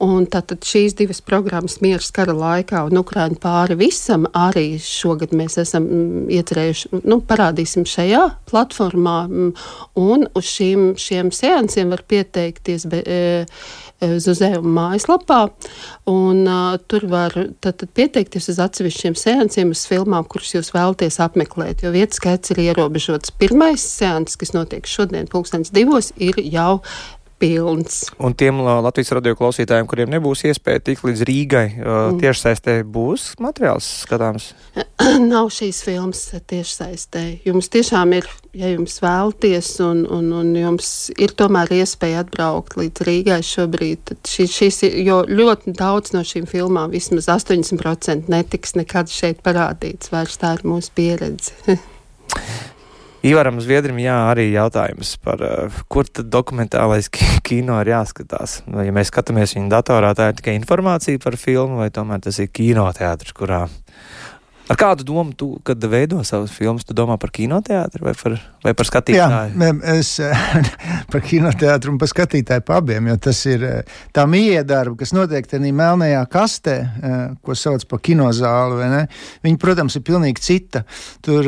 Un 0.03 0.25
tātad 0.27 0.65
šīs 0.67 0.97
divas 0.99 1.21
programmas 1.23 1.77
mieras 1.79 2.09
kara 2.15 2.33
laikā 2.35 2.81
un 2.89 2.99
Ukraiņu 2.99 3.37
pāri 3.39 3.77
visam 3.79 4.25
arī 4.35 4.75
šogad 4.83 5.31
mēs 5.31 5.55
esam 5.61 5.85
mm, 5.87 6.25
iecerējuši, 6.35 6.91
nu, 7.07 7.21
parādīsim 7.23 7.87
šajā 7.87 8.25
platformā. 8.51 9.17
Mm, 9.29 9.53
un 10.01 10.27
uz 10.35 10.51
šīm, 10.51 10.89
šiem 10.99 11.31
seansiem 11.31 11.95
var 11.95 12.03
pieteikties. 12.11 12.89
Be, 12.91 12.99
e, 13.07 13.21
e 14.03 14.09
Zuzēuma 14.19 14.73
mājaslapā. 14.75 15.39
Un, 16.11 16.43
uh, 16.43 16.75
tur 16.91 17.07
var 17.09 17.31
tad, 17.63 17.77
tad 17.79 17.87
pieteikties 17.95 18.49
uz 18.51 18.59
atsevišķiem 18.61 19.15
seansiem, 19.17 19.71
uz 19.71 19.85
filmām, 19.87 20.27
kuras 20.27 20.51
jūs 20.57 20.73
vēlaties 20.75 21.21
apmeklēt. 21.23 21.85
Jo 21.85 21.93
vietas 21.95 22.19
skaits 22.19 22.51
ir 22.51 22.59
ierobežots. 22.67 23.31
Pirmais 23.39 23.85
seans, 23.95 24.35
kas 24.39 24.51
notiek 24.57 24.87
šodien, 24.89 25.31
pulkstenis 25.31 25.71
divos, 25.75 26.11
ir 26.19 26.35
jau 26.43 26.81
pilns. 27.39 28.05
Un 28.19 28.35
tiem 28.37 28.59
Latvijas 28.63 29.11
radio 29.15 29.35
klausītājiem, 29.37 29.87
kuriem 29.89 30.11
nebūs 30.13 30.45
iespēja 30.49 30.83
tikt 30.89 31.05
līdz 31.07 31.23
Rīgai, 31.27 31.65
mm. 31.77 32.19
tiešsaistē 32.21 32.77
būs 32.87 33.33
materiāls 33.43 33.87
skatāms? 34.05 34.51
Nav 35.31 35.49
šīs 35.53 35.81
filmas 35.85 36.23
tiešsaistē. 36.47 37.23
Jums 37.47 37.69
tiešām 37.73 38.15
ir, 38.17 38.29
ja 38.55 38.71
jums 38.73 38.97
vēlties, 39.03 39.71
un, 39.85 40.05
un, 40.11 40.29
un 40.41 40.53
jums 40.59 40.91
ir 41.21 41.35
tomēr 41.37 41.73
iespēja 41.81 42.23
atbraukt 42.25 42.77
līdz 42.79 43.07
Rīgai 43.09 43.41
šobrīd, 43.45 44.05
tad 44.11 44.31
šī, 44.31 44.47
šīs, 44.59 44.83
jo 45.05 45.23
ļoti 45.29 45.75
daudz 45.75 46.15
no 46.15 46.23
šīm 46.25 46.47
filmām, 46.49 46.93
vismaz 46.95 47.29
80% 47.31 48.31
netiks 48.31 48.77
nekad 48.79 49.11
šeit 49.11 49.43
parādīts, 49.45 50.13
vairs 50.13 50.39
tā 50.41 50.55
ir 50.59 50.65
mūsu 50.67 50.95
pieredze. 50.95 51.55
Ivaram 53.25 53.57
Zviedrim, 53.63 53.97
jā, 54.03 54.15
arī 54.29 54.51
jautājums 54.53 55.15
par, 55.23 55.41
uh, 55.41 55.77
kur 55.89 56.05
tad 56.05 56.29
dokumentālais 56.29 57.09
kino 57.47 57.79
ir 57.81 57.89
jāskatās. 57.89 58.59
Vai, 58.69 58.85
ja 58.89 58.93
mēs 58.93 59.09
skatāmies 59.09 59.55
viņa 59.57 59.71
datorā, 59.73 60.11
tā 60.17 60.29
ir 60.29 60.37
tikai 60.37 60.53
informācija 60.59 61.21
par 61.23 61.37
filmu, 61.41 61.79
vai 61.81 61.89
tomēr 61.93 62.21
tas 62.21 62.37
ir 62.43 62.51
kinoteātris, 62.53 63.33
kurā 63.33 63.63
Ar 64.65 64.77
kādu 64.79 65.05
domu 65.05 65.33
tu, 65.37 65.51
kad 65.65 65.83
veido 65.85 66.23
savus 66.25 66.49
filmus, 66.49 66.85
tu 66.87 66.95
domā 66.97 67.19
par 67.21 67.29
kinoteātri 67.33 68.01
vai 68.01 68.15
par, 68.17 68.35
vai 68.65 68.71
par 68.73 68.87
skatītāju? 68.89 69.51
Jā, 69.61 69.73
es 69.93 70.15
par 71.13 71.21
kinoteātru 71.21 71.93
un 71.93 71.99
par 72.01 72.09
skatītāju 72.09 72.63
pabiem, 72.65 73.11
jo 73.11 73.17
tas 73.27 73.43
ir 73.45 73.65
tā 74.15 74.25
miedarba, 74.29 74.97
kas 74.97 75.13
notiek 75.13 75.45
tajā 75.45 75.69
melnajā 75.69 76.23
kastē, 76.33 76.75
ko 77.45 77.53
sauc 77.53 77.85
par 77.91 78.01
kinozāli, 78.05 78.79
vai 78.79 78.87
ne? 78.89 79.01
Viņa, 79.45 79.59
protams, 79.61 79.99
ir 79.99 80.05
pilnīgi 80.07 80.41
cita. 80.41 80.81
Tur 81.25 81.45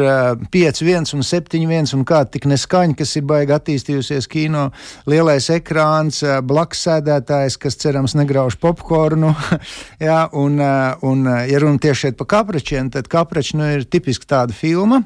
5-1 0.53 1.15
un 1.17 1.25
7-1 1.25 1.95
un 1.97 2.05
kā 2.05 2.21
tik 2.29 2.45
neskaņa, 2.51 2.99
kas 3.01 3.15
ir 3.17 3.25
baigi 3.29 3.57
attīstījusies 3.57 4.29
kino, 4.29 4.67
lielais 5.09 5.49
ekrāns, 5.57 6.21
blakus 6.45 6.85
sēdētājs, 6.85 7.57
kas 7.65 7.81
cerams 7.81 8.13
negrauž 8.19 8.59
popkornu, 8.61 9.33
jā, 10.09 10.21
un, 10.37 10.61
un 11.09 11.27
ja 11.49 11.65
runa 11.65 11.81
tieši 11.81 12.05
šeit 12.05 12.21
par 12.21 12.29
kapračiem, 12.37 12.93
tad 12.93 13.06
Kapračs 13.11 13.55
nu, 13.57 13.69
ir 13.77 13.87
tipiski 13.89 14.27
tāda 14.29 14.55
filma, 14.55 15.03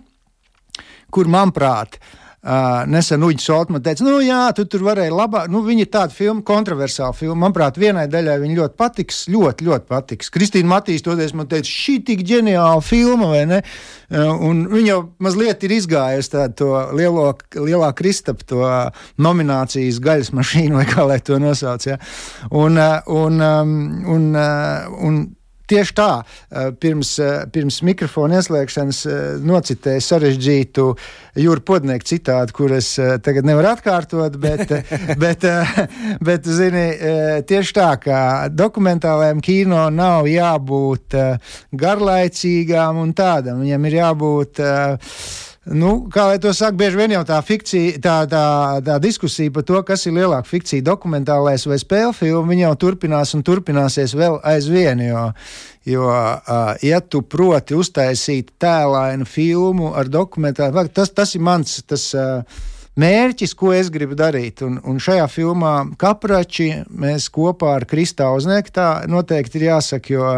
kur, 1.12 1.30
manuprāt, 1.32 2.00
Uh, 2.42 2.88
nesen 2.90 3.22
Uģis 3.22 3.44
Soltmans 3.46 3.84
teica, 3.86 4.02
nu 4.02 4.16
jā, 4.26 4.48
tu 4.58 4.64
tur 4.66 4.82
varēji 4.88 5.12
labāk, 5.14 5.44
nu 5.54 5.60
viņa 5.62 5.84
ir 5.84 5.90
tāda 5.94 6.16
filma, 6.16 6.42
kontroversāla 6.42 7.14
filma. 7.14 7.36
Manuprāt, 7.44 7.76
vienai 7.78 8.08
daļai 8.10 8.40
viņa 8.42 8.56
ļoti 8.58 8.78
patiks, 8.82 9.20
ļoti, 9.30 9.68
ļoti 9.68 9.86
patiks. 9.86 10.32
Kristīna 10.34 10.72
Matīs 10.72 11.06
toties 11.06 11.36
man 11.38 11.46
teica, 11.52 11.70
šī 11.70 12.00
tik 12.08 12.24
ģeniāla 12.26 12.82
filma, 12.82 13.28
vai 13.36 13.44
ne? 13.46 13.60
Uh, 14.10 14.32
un 14.48 14.64
viņa 14.72 14.90
jau 14.90 15.04
mazliet 15.22 15.68
ir 15.68 15.76
izgājusi 15.76 16.34
tādu 16.34 16.58
to 16.64 16.72
lielo, 16.98 17.28
lielā 17.60 17.92
Kristapa 18.00 18.50
to 18.50 18.72
nominācijas 19.22 20.02
gaļas 20.02 20.34
mašīnu, 20.34 20.80
vai 20.80 20.88
kā 20.90 21.06
lai 21.06 21.20
to 21.22 21.38
nosauc, 21.38 21.86
ja? 21.92 22.00
Un, 22.50 22.82
un, 23.22 23.38
um, 23.52 23.78
un, 24.18 24.28
uh, 24.34 24.90
un 24.98 25.22
Tieši 25.72 25.94
tā, 25.96 26.10
eh, 26.52 26.72
pirms, 26.76 27.14
eh, 27.20 27.46
pirms 27.48 27.78
mikrofona 27.88 28.42
ieslēgšanas 28.42 28.98
eh, 29.08 29.20
nocitēju 29.40 30.04
sarežģītu 30.04 30.88
jūra 31.40 31.64
podnieku 31.64 32.10
citātu, 32.10 32.56
kuras 32.58 32.90
tagad 33.24 33.48
nevaru 33.48 33.70
atkārtot, 33.72 34.36
bet, 34.42 34.68
bet, 35.24 35.46
bet 36.20 36.50
zini, 36.60 36.84
tieši 37.48 37.76
tā, 37.78 37.88
ka 38.04 38.18
dokumentālajām 38.52 39.40
kino 39.46 39.86
nav 39.96 40.28
jābūt 40.28 41.16
garlaicīgām 41.72 43.00
un 43.06 43.16
tādam. 43.16 43.64
Viņam 43.64 43.88
ir 43.88 43.98
jābūt 44.02 44.62
Nu, 45.62 46.08
kā 46.10 46.24
lai 46.26 46.40
to 46.42 46.50
saka, 46.58 46.74
bieži 46.74 46.98
vien 46.98 47.12
jau 47.14 47.22
tā 47.22 47.36
fikcija, 47.46 48.00
tā, 48.02 48.16
tā, 48.26 48.46
tā 48.82 48.96
diskusija 48.98 49.52
par 49.54 49.66
to, 49.70 49.78
kas 49.86 50.08
ir 50.10 50.16
lielāka 50.16 50.50
fikcija, 50.50 50.82
dokumentālais 50.88 51.68
vai 51.70 51.78
spēļu 51.78 52.16
filma, 52.18 52.58
jau 52.58 52.72
turpinās 52.82 53.36
un 53.38 53.44
turpināsies 53.46 54.16
vēl 54.18 54.40
aizvien. 54.56 55.04
Jo, 55.06 55.28
jo 55.86 56.10
ja 56.82 57.02
tu 57.06 57.22
proti 57.22 57.78
uztaisīt 57.78 58.56
tēlainu 58.58 59.30
filmu 59.30 59.94
ar 59.94 60.10
dokumentālu, 60.10 60.88
tas, 60.90 61.14
tas 61.14 61.38
ir 61.38 61.46
mans. 61.46 61.78
Tas, 61.86 62.10
mērķis, 62.98 63.54
ko 63.56 63.70
es 63.78 63.94
gribu 63.94 64.18
darīt. 64.18 64.66
Un, 64.66 64.82
un 64.82 64.98
šajā 65.00 65.30
filmā 65.32 65.76
Kaprači 66.02 66.72
mēs 66.90 67.30
kopā 67.32 67.78
ar 67.78 67.86
Kristāuznieku 67.88 68.74
tā 68.76 68.90
noteikti 69.08 69.62
ir 69.62 69.70
jāsaka, 69.70 70.12
jo, 70.12 70.36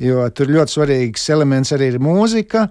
jo 0.00 0.26
tur 0.34 0.56
ļoti 0.56 0.78
svarīgs 0.78 1.28
elements 1.36 1.76
arī 1.76 1.92
ir 1.92 2.02
mūzika. 2.02 2.70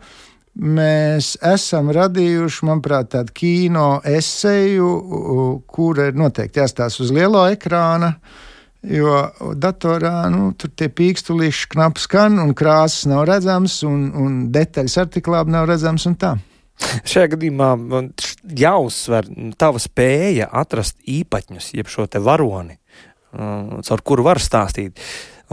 Mēs 0.54 1.34
esam 1.42 1.90
radījuši, 1.96 2.66
manuprāt, 2.70 3.10
tādu 3.16 3.34
kino 3.34 3.88
eseju, 4.06 4.90
kura 5.66 6.12
ir 6.12 6.20
noteikti 6.20 6.62
jāstāsta 6.62 7.02
uz 7.02 7.14
lielo 7.14 7.42
ekrānu. 7.50 8.12
Jo 8.84 9.24
datorā 9.58 10.28
nu, 10.30 10.52
tur 10.60 10.70
tie 10.76 10.90
pīkstulīši 10.92 11.70
knapi 11.72 12.04
skan, 12.04 12.36
un 12.44 12.52
krāsas 12.54 13.08
nav 13.10 13.24
redzamas, 13.30 13.80
un, 13.88 14.10
un 14.12 14.40
detaļas 14.54 14.98
ar 15.00 15.10
tik 15.10 15.30
labi 15.32 15.56
nav 15.56 15.70
redzamas. 15.72 16.06
Šajā 17.08 17.32
gadījumā 17.34 17.72
jāuzsver 18.60 19.30
tava 19.58 19.82
spēja 19.82 20.52
atrast 20.52 21.00
īpaņus, 21.08 21.72
jeb 21.80 21.90
šo 21.90 22.06
varoni, 22.22 22.78
caur 23.34 24.04
kuru 24.06 24.28
var 24.28 24.44
stāstīt. 24.44 25.00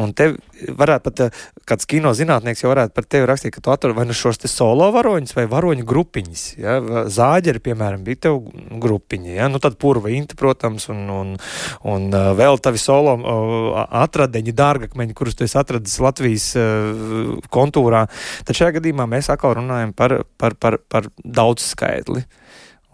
Un 0.00 0.12
te 0.16 0.30
varētu 0.76 1.04
pat 1.07 1.23
eh, 1.25 1.40
kāds 1.69 1.88
kino 1.88 2.12
zinātnieks 2.16 2.64
jau 2.64 2.71
varētu 2.73 2.95
par 2.97 3.07
tevi 3.09 3.28
rakstīt, 3.28 3.54
ka 3.54 3.62
tu 3.64 3.73
atrod 3.73 3.97
vai 3.97 4.07
nu 4.09 4.16
šos 4.16 4.40
te 4.42 4.50
solo 4.50 4.88
varoņus 4.95 5.37
vai 5.37 5.47
varoņu 5.50 5.87
grupiņas. 5.88 6.45
Ja? 6.61 6.76
Zāģeri, 7.11 7.62
piemēram, 7.64 8.04
bija 8.07 8.26
tev 8.28 8.40
grupiņa, 8.83 9.33
ja? 9.37 9.49
nu 9.52 9.61
tad 9.62 9.78
purva 9.80 10.12
inta, 10.14 10.38
protams, 10.40 10.88
un, 10.92 11.02
un, 11.14 11.33
un 11.88 12.09
uh, 12.11 12.30
vēl 12.38 12.61
tavi 12.62 12.80
solo 12.83 13.16
uh, 13.19 13.80
atradeņi, 14.02 14.57
dārgakmeņi, 14.57 15.16
kurus 15.16 15.38
tu 15.38 15.47
esi 15.47 15.59
atradis 15.61 15.99
Latvijas 16.02 16.50
uh, 16.59 17.35
kontūrā. 17.52 18.07
Tad 18.47 18.61
šajā 18.61 18.78
gadījumā 18.78 19.09
mēs 19.11 19.30
atkal 19.33 19.59
runājam 19.61 19.95
par, 19.97 20.21
par, 20.40 20.57
par, 20.61 20.80
par 20.90 21.11
daudz 21.25 21.73
skaitli. 21.73 22.25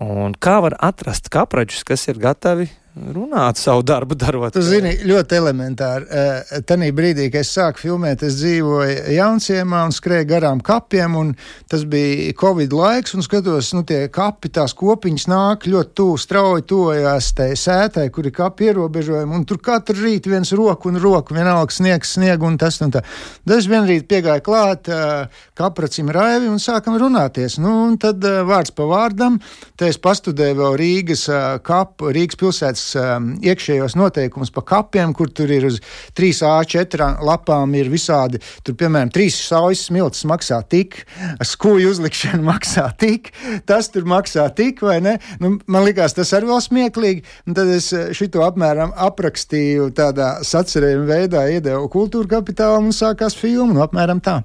Un 0.02 0.34
kā 0.36 0.58
var 0.60 0.76
atrast 0.84 1.30
kapraģus, 1.32 1.86
kas 1.88 2.04
ir 2.10 2.20
gatavi 2.20 2.68
runāt 2.96 3.58
savu 3.60 3.82
darbu, 3.84 4.16
darot. 4.16 4.54
Tu 4.54 4.62
zini, 4.64 4.94
ļoti 5.04 5.36
elementāri. 5.36 6.06
Eh, 6.08 6.60
Tanī 6.66 6.88
brīdī, 6.96 7.28
kad 7.32 7.44
es 7.44 7.50
sāku 7.52 7.82
filmēt, 7.82 8.22
es 8.24 8.38
dzīvoju 8.40 9.12
Jaunciemā 9.12 9.82
un 9.84 9.92
skrēju 9.92 10.28
garām 10.30 10.62
kapiem, 10.64 11.16
un 11.16 11.34
tas 11.68 11.84
bija 11.84 12.32
Covid 12.40 12.72
laiks, 12.72 13.14
un 13.14 13.24
skatos, 13.26 13.72
nu 13.76 13.84
tie 13.84 14.06
kapi, 14.12 14.48
tās 14.56 14.72
kopiņas 14.76 15.26
nāk 15.28 15.66
ļoti 15.68 15.92
tuvu, 16.00 16.16
strauji 16.20 16.64
tojās 16.72 17.32
tai 17.36 17.50
sētai, 17.58 18.06
kur 18.14 18.30
ir 18.30 18.34
kapi 18.36 18.70
ierobežojumi, 18.70 19.36
un 19.36 19.44
tur 19.44 19.60
katru 19.60 19.98
rītu 20.00 20.32
viens 20.32 20.54
roku 20.56 20.88
un 20.88 21.00
roku, 21.02 21.36
vienalga 21.36 21.76
sniegs, 21.76 22.16
sniegu 22.16 22.48
un 22.48 22.56
tas 22.56 22.80
un 22.80 22.94
tā. 22.96 23.04
Dažs 23.44 23.68
vienrīt 23.68 24.08
piegāja 24.08 24.44
klāt 24.44 24.88
uh, 24.88 25.28
kapracim 25.58 26.08
Raivi 26.12 26.48
un 26.48 26.62
sākam 26.62 26.96
runāties. 27.00 27.58
Nu, 27.60 27.76
un 27.90 28.00
tad 28.00 28.24
uh, 28.24 28.40
vārds 28.48 28.72
pa 28.72 28.88
vārdam, 28.88 29.36
te 29.76 29.90
es 29.90 30.00
pastudēju 30.00 30.60
vēl 30.62 30.80
Rīgas 30.80 31.28
kapu, 31.66 32.08
Rīgas 32.14 32.40
pilsētas 32.40 32.85
um, 32.98 33.32
iekšējos 33.42 33.96
noteikumus 33.98 34.52
pa 34.54 34.62
kapiem, 34.66 35.14
kur 35.16 35.30
tur 35.34 35.50
ir 35.52 35.66
uz 35.68 35.80
3A4 36.18 37.08
lapām 37.26 37.74
ir 37.78 37.90
visādi, 37.92 38.40
tur 38.66 38.76
piemēram, 38.78 39.10
trīs 39.14 39.38
saujas 39.48 39.86
smilts 39.88 40.26
maksā 40.28 40.60
tik, 40.70 41.02
skūju 41.40 41.90
uzlikšana 41.94 42.42
maksā 42.52 42.86
tik, 43.00 43.32
tas 43.68 43.90
tur 43.92 44.06
maksā 44.08 44.46
tik, 44.56 44.84
vai 44.86 45.00
ne? 45.04 45.16
Nu, 45.42 45.56
man 45.66 45.86
likās 45.88 46.16
tas 46.16 46.32
arī 46.36 46.50
vēl 46.52 46.62
smieklīgi, 46.68 47.26
un 47.48 47.58
tad 47.58 47.72
es 47.74 47.90
uh, 47.96 48.08
šito 48.16 48.44
apmēram 48.46 48.94
aprakstīju 49.08 49.90
tādā 49.96 50.36
sacerējuma 50.46 51.10
veidā, 51.10 51.46
iedevu 51.56 51.90
kultūra 51.92 52.36
kapitālam 52.38 52.90
un 52.90 52.96
sākās 52.96 53.38
filma, 53.38 53.72
nu 53.74 53.86
apmēram 53.86 54.22
tā. 54.24 54.40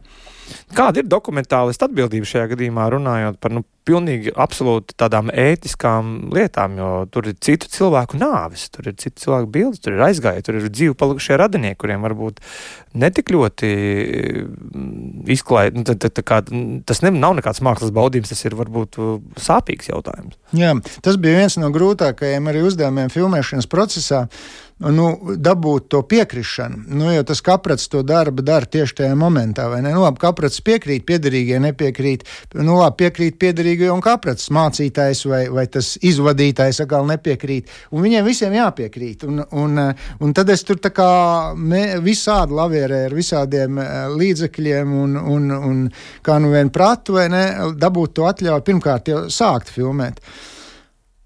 Kāda 0.76 1.02
ir 1.02 1.10
dokumentālista 1.12 1.90
atbildība 1.90 2.28
šajā 2.28 2.52
gadījumā, 2.54 2.88
runājot 2.94 3.40
par 3.44 3.54
nu, 3.56 3.64
pilnīgi 3.88 4.32
absolūti 4.38 4.94
tādām 5.00 5.32
ētiskām 5.34 6.30
lietām, 6.36 6.76
jo 6.78 6.90
tur 7.12 7.32
ir 7.32 7.38
citu 7.42 7.70
cilvēku 7.72 8.20
nāvis, 8.22 8.68
tur 8.74 8.92
ir 8.92 8.96
citu 9.02 9.24
cilvēku 9.24 9.50
bildes, 9.56 9.82
tur 9.82 9.96
ir 9.98 10.04
aizgāja, 10.06 10.44
tur 10.46 10.60
ir 10.60 10.70
dzīvi 10.70 10.96
palikušie 11.00 11.40
radinieki, 11.42 11.80
kuriem 11.82 12.06
varbūt 12.06 12.42
netik 13.02 13.34
ļoti 13.34 13.72
mm, 13.74 15.28
izklāja. 15.34 15.74
Nu, 15.74 15.86
tas 16.88 17.04
ne, 17.06 17.14
nav 17.18 17.38
nekāds 17.40 17.64
mākslas 17.66 17.94
baudījums, 17.96 18.32
tas 18.32 18.46
ir 18.46 18.58
varbūt 18.60 19.00
uh, 19.02 19.16
sāpīgs 19.42 19.90
jautājums. 19.90 20.38
Jā, 20.58 20.76
tas 21.02 21.18
bija 21.22 21.42
viens 21.42 21.58
no 21.62 21.72
grūtākajiem 21.74 22.52
arī 22.52 22.68
uzdevumiem 22.70 23.10
filmēšanas 23.14 23.70
procesā 23.72 24.28
nu, 24.90 25.36
dabūt 25.38 25.88
to 25.94 26.02
piekrišanu. 26.10 26.84
Nu, 26.88 27.10
jo 27.14 27.24
tas 27.28 27.42
kaprats 27.46 27.90
to 27.92 28.02
darbu 28.08 28.44
dara 28.46 28.66
tieši 28.66 28.98
tajā 29.02 29.16
momentā. 29.20 29.68
Nu, 29.84 30.02
labi, 30.02 30.22
kaprats 30.22 30.62
piekrīt, 30.66 31.06
piederīgie 31.08 31.60
nepiekrīt. 31.62 32.26
Nu, 32.58 32.80
labi, 32.80 33.04
piekrīt 33.04 33.38
piederīgie 33.42 33.92
un 33.94 34.02
kaprats 34.04 34.50
mācītājs 34.54 35.26
vai, 35.30 35.42
vai 35.54 35.68
tas 35.72 35.94
izvadītājs 36.02 36.82
atkal 36.86 37.06
nepiekrīt. 37.10 37.70
Un 37.92 38.06
viņiem 38.06 38.26
visiem 38.26 38.56
jāpiekrīt. 38.58 39.26
Un, 39.30 39.44
un, 39.52 39.82
un 40.20 40.34
tad 40.38 40.50
es 40.54 40.66
tur 40.68 40.82
tā 40.82 40.94
kā 40.96 41.10
visādi 42.02 42.58
lavierēju 42.58 43.12
ar 43.12 43.18
visādiem 43.18 43.82
eh, 43.82 43.92
līdzekļiem 44.16 44.96
un, 45.04 45.20
un, 45.36 45.52
un 45.58 45.84
kā 46.26 46.40
nu 46.42 46.54
vien 46.56 46.72
pratu 46.74 47.20
vai 47.20 47.28
ne, 47.32 47.46
dabūt 47.78 48.18
to 48.18 48.26
atļauju 48.30 48.66
pirmkārt 48.72 49.14
jau 49.14 49.28
sākt 49.32 49.72
filmēt. 49.74 50.22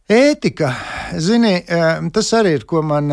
Ētika, 0.06 0.68
zini, 1.18 1.64
tas 2.14 2.28
arī 2.38 2.60
ir, 2.60 2.70
ko 2.70 2.84
man. 2.86 3.10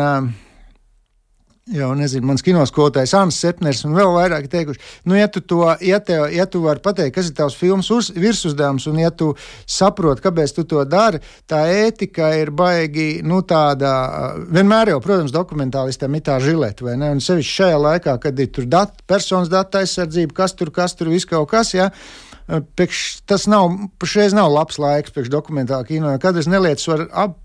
Jau 1.73 1.93
nezinu, 1.95 2.27
mans 2.27 2.43
kinoskotājs 2.43 3.13
Anna 3.15 3.31
Sepners 3.31 3.85
un 3.87 3.93
vēl 3.95 4.09
vairāk 4.11 4.49
teikuši, 4.51 4.81
nu, 5.07 5.15
ja 5.15 5.29
tu 5.31 5.39
to, 5.47 5.61
ja, 5.79 6.01
tev, 6.03 6.25
ja 6.35 6.43
tu 6.43 6.59
vari 6.59 6.83
pateikt, 6.83 7.13
kas 7.15 7.29
ir 7.29 7.37
tavs 7.37 7.55
filmas 7.55 7.87
virsuzdevums, 8.11 8.83
un 8.91 8.99
ja 8.99 9.13
tu 9.15 9.29
saproti, 9.63 10.25
kāpēc 10.25 10.53
tu 10.57 10.65
to 10.67 10.83
dari, 10.83 11.21
tā 11.47 11.61
ētika 11.71 12.33
ir 12.35 12.51
baigi, 12.51 13.23
nu, 13.23 13.39
tāda, 13.47 13.93
vienmēr 14.51 14.91
jau, 14.91 14.99
protams, 15.07 15.31
dokumentālistam 15.31 16.19
ir 16.19 16.25
tā 16.27 16.35
žileta, 16.43 16.83
vai 16.83 16.97
ne, 16.99 17.13
un 17.15 17.23
sevišķi 17.23 17.55
šajā 17.61 17.79
laikā, 17.87 18.19
kad 18.27 18.43
ir 18.43 18.51
tur 18.59 18.67
dat, 18.67 18.99
personas 19.07 19.47
data 19.53 19.85
aizsardzība, 19.85 20.35
kas 20.43 20.59
tur, 20.59 20.75
kas 20.75 20.99
tur, 20.99 21.15
viss 21.15 21.31
kaut 21.31 21.47
kas, 21.55 21.71
jā. 21.79 21.87
Ja, 21.87 22.32
Pekš, 22.47 23.23
tas 23.29 23.47
nav, 23.47 23.71
pašreiz 24.01 24.35
nav 24.35 24.51
labs 24.51 24.79
laiks 24.81 25.13
priekš 25.15 25.31
dokumentālā 25.31 25.87
kino. 25.87 26.11
Kadras 26.21 26.49
nelietas 26.51 26.89
var 26.91 27.07
ap, 27.11 27.39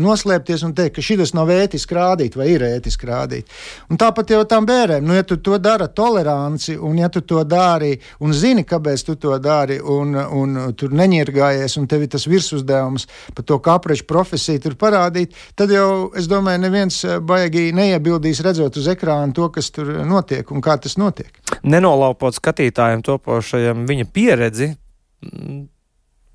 noslēpties 0.00 0.62
un 0.64 0.72
teikt, 0.74 0.96
ka 0.96 1.02
šis 1.04 1.34
nav 1.36 1.50
ētiski 1.52 1.94
rādīt 1.94 2.36
vai 2.36 2.48
ir 2.54 2.62
ētiski 2.64 3.06
rādīt. 3.06 3.50
Un 3.90 3.98
tāpat 4.00 4.30
jau 4.32 4.40
tam 4.48 4.66
bērniem, 4.66 5.04
nu, 5.04 5.14
ja 5.14 5.22
tu 5.22 5.36
to 5.36 5.58
dari 5.58 5.88
toleranci, 5.94 6.76
un 6.76 6.98
ja 6.98 7.08
tu 7.08 7.20
to 7.20 7.42
dari 7.44 7.92
un 8.20 8.32
zini, 8.32 8.64
kāpēc 8.64 9.04
tu 9.04 9.16
to 9.20 9.36
dari, 9.38 9.80
un, 9.80 10.14
un 10.14 10.72
tur 10.72 10.94
neņirgājies, 10.96 11.76
un 11.80 11.86
tev 11.86 12.06
ir 12.06 12.12
tas 12.14 12.26
virsuzdevums 12.26 13.06
par 13.34 13.44
to 13.44 13.58
kapraču 13.60 14.06
profesiju 14.08 14.60
tur 14.64 14.76
parādīt, 14.80 15.36
tad 15.54 15.70
jau, 15.70 16.10
es 16.16 16.28
domāju, 16.30 16.64
neviens 16.64 17.02
baigi 17.20 17.70
neiebildīs 17.76 18.40
redzot 18.46 18.80
uz 18.80 18.88
ekrāna 18.88 19.34
to, 19.36 19.50
kas 19.52 19.70
tur 19.74 19.92
notiek 20.08 20.50
un 20.50 20.64
kā 20.64 20.78
tas 20.80 20.96
notiek. 21.00 21.39
Nenolaupot 21.62 22.36
skatītājiem 22.36 23.04
topošajam 23.04 23.84
viņa 23.88 24.08
pieredzi 24.14 24.72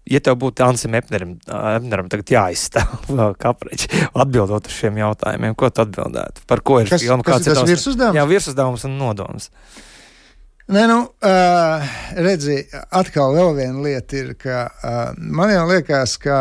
ja 0.10 0.22
tev 0.24 0.38
būtu 0.42 0.66
Ansim 0.66 0.96
Epneram, 0.98 1.36
Epneram 1.48 2.10
tagad 2.12 2.32
jāizstāv 2.36 3.10
kapreģi, 3.44 3.90
atbildot 4.14 4.70
uz 4.70 4.78
šiem 4.78 5.02
jautājumiem, 5.02 5.58
ko 5.58 5.72
tu 5.74 5.84
atbildētu? 5.86 6.46
Par 6.50 6.64
ko 6.66 6.80
ir 6.84 6.94
kas, 6.94 7.04
filma? 7.04 7.26
Kāds 7.26 7.50
ir 7.50 7.58
tas 7.58 7.68
virsuzdevums? 7.70 8.20
Jā, 8.20 8.26
virsuzdevums 8.30 8.88
un 8.90 8.98
nodoms. 9.02 9.52
Nē, 10.66 10.88
nu, 10.90 10.98
uh, 11.06 11.92
redzi, 12.18 12.64
atkal 12.98 13.36
vēl 13.36 13.52
viena 13.60 13.84
lieta 13.86 14.18
ir, 14.18 14.32
ka 14.42 14.64
uh, 14.66 15.04
man 15.18 15.54
jau 15.54 15.68
liekas, 15.70 16.16
ka 16.22 16.40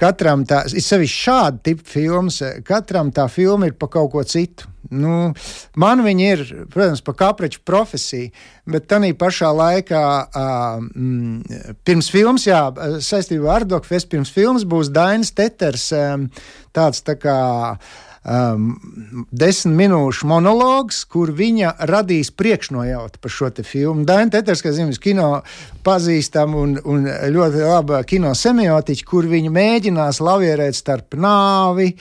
katram 0.00 0.44
tā, 0.48 0.66
ir 0.68 0.84
sevišķi 0.84 1.22
šāda 1.22 1.62
tipa 1.64 1.88
filmas, 1.88 2.42
katram 2.66 3.12
tā 3.14 3.24
filma 3.32 3.70
ir 3.70 3.76
pa 3.80 3.88
kaut 3.92 4.12
ko 4.12 4.24
citu. 4.28 4.68
Nu, 4.92 5.32
man 5.80 6.02
viņa 6.04 6.30
ir, 6.34 6.42
protams, 6.72 7.00
par 7.04 7.16
kapreču 7.16 7.62
profesiju, 7.64 8.32
bet 8.68 8.88
tā 8.90 9.00
pašā 9.16 9.50
laikā, 9.54 10.04
uh, 10.28 11.76
pirms 11.84 12.10
filmas, 12.12 12.46
jā, 12.48 12.66
saistībā 13.00 13.48
ar 13.48 13.62
Ardokfestu, 13.62 14.16
pirms 14.16 14.32
filmas 14.34 14.66
būs 14.68 14.92
Dainis 14.92 15.32
Teters, 15.32 15.90
um, 15.96 16.28
tāds 16.76 17.04
tā 17.06 17.16
kā 17.16 17.38
um, 18.24 18.74
desmit 19.32 19.76
minūšu 19.84 20.28
monologs, 20.28 21.02
kur 21.10 21.32
viņa 21.34 21.74
radīs 21.90 22.30
priekšnojautu 22.34 23.20
par 23.22 23.32
šo 23.32 23.50
filmu. 23.64 24.04
Daina 24.08 24.32
Teters, 24.32 24.62
kā 24.64 24.72
zinām, 24.74 24.94
kino 25.00 25.28
pazīstam 25.84 26.54
un, 26.58 26.76
un 26.84 27.06
ļoti 27.06 27.64
laba 27.64 28.02
kino 28.08 28.32
semiotiķa, 28.36 29.06
kur 29.08 29.28
viņa 29.30 29.52
mēģinās 29.54 30.20
lavierēt 30.24 30.78
starp 30.78 31.16
nāvi, 31.20 31.92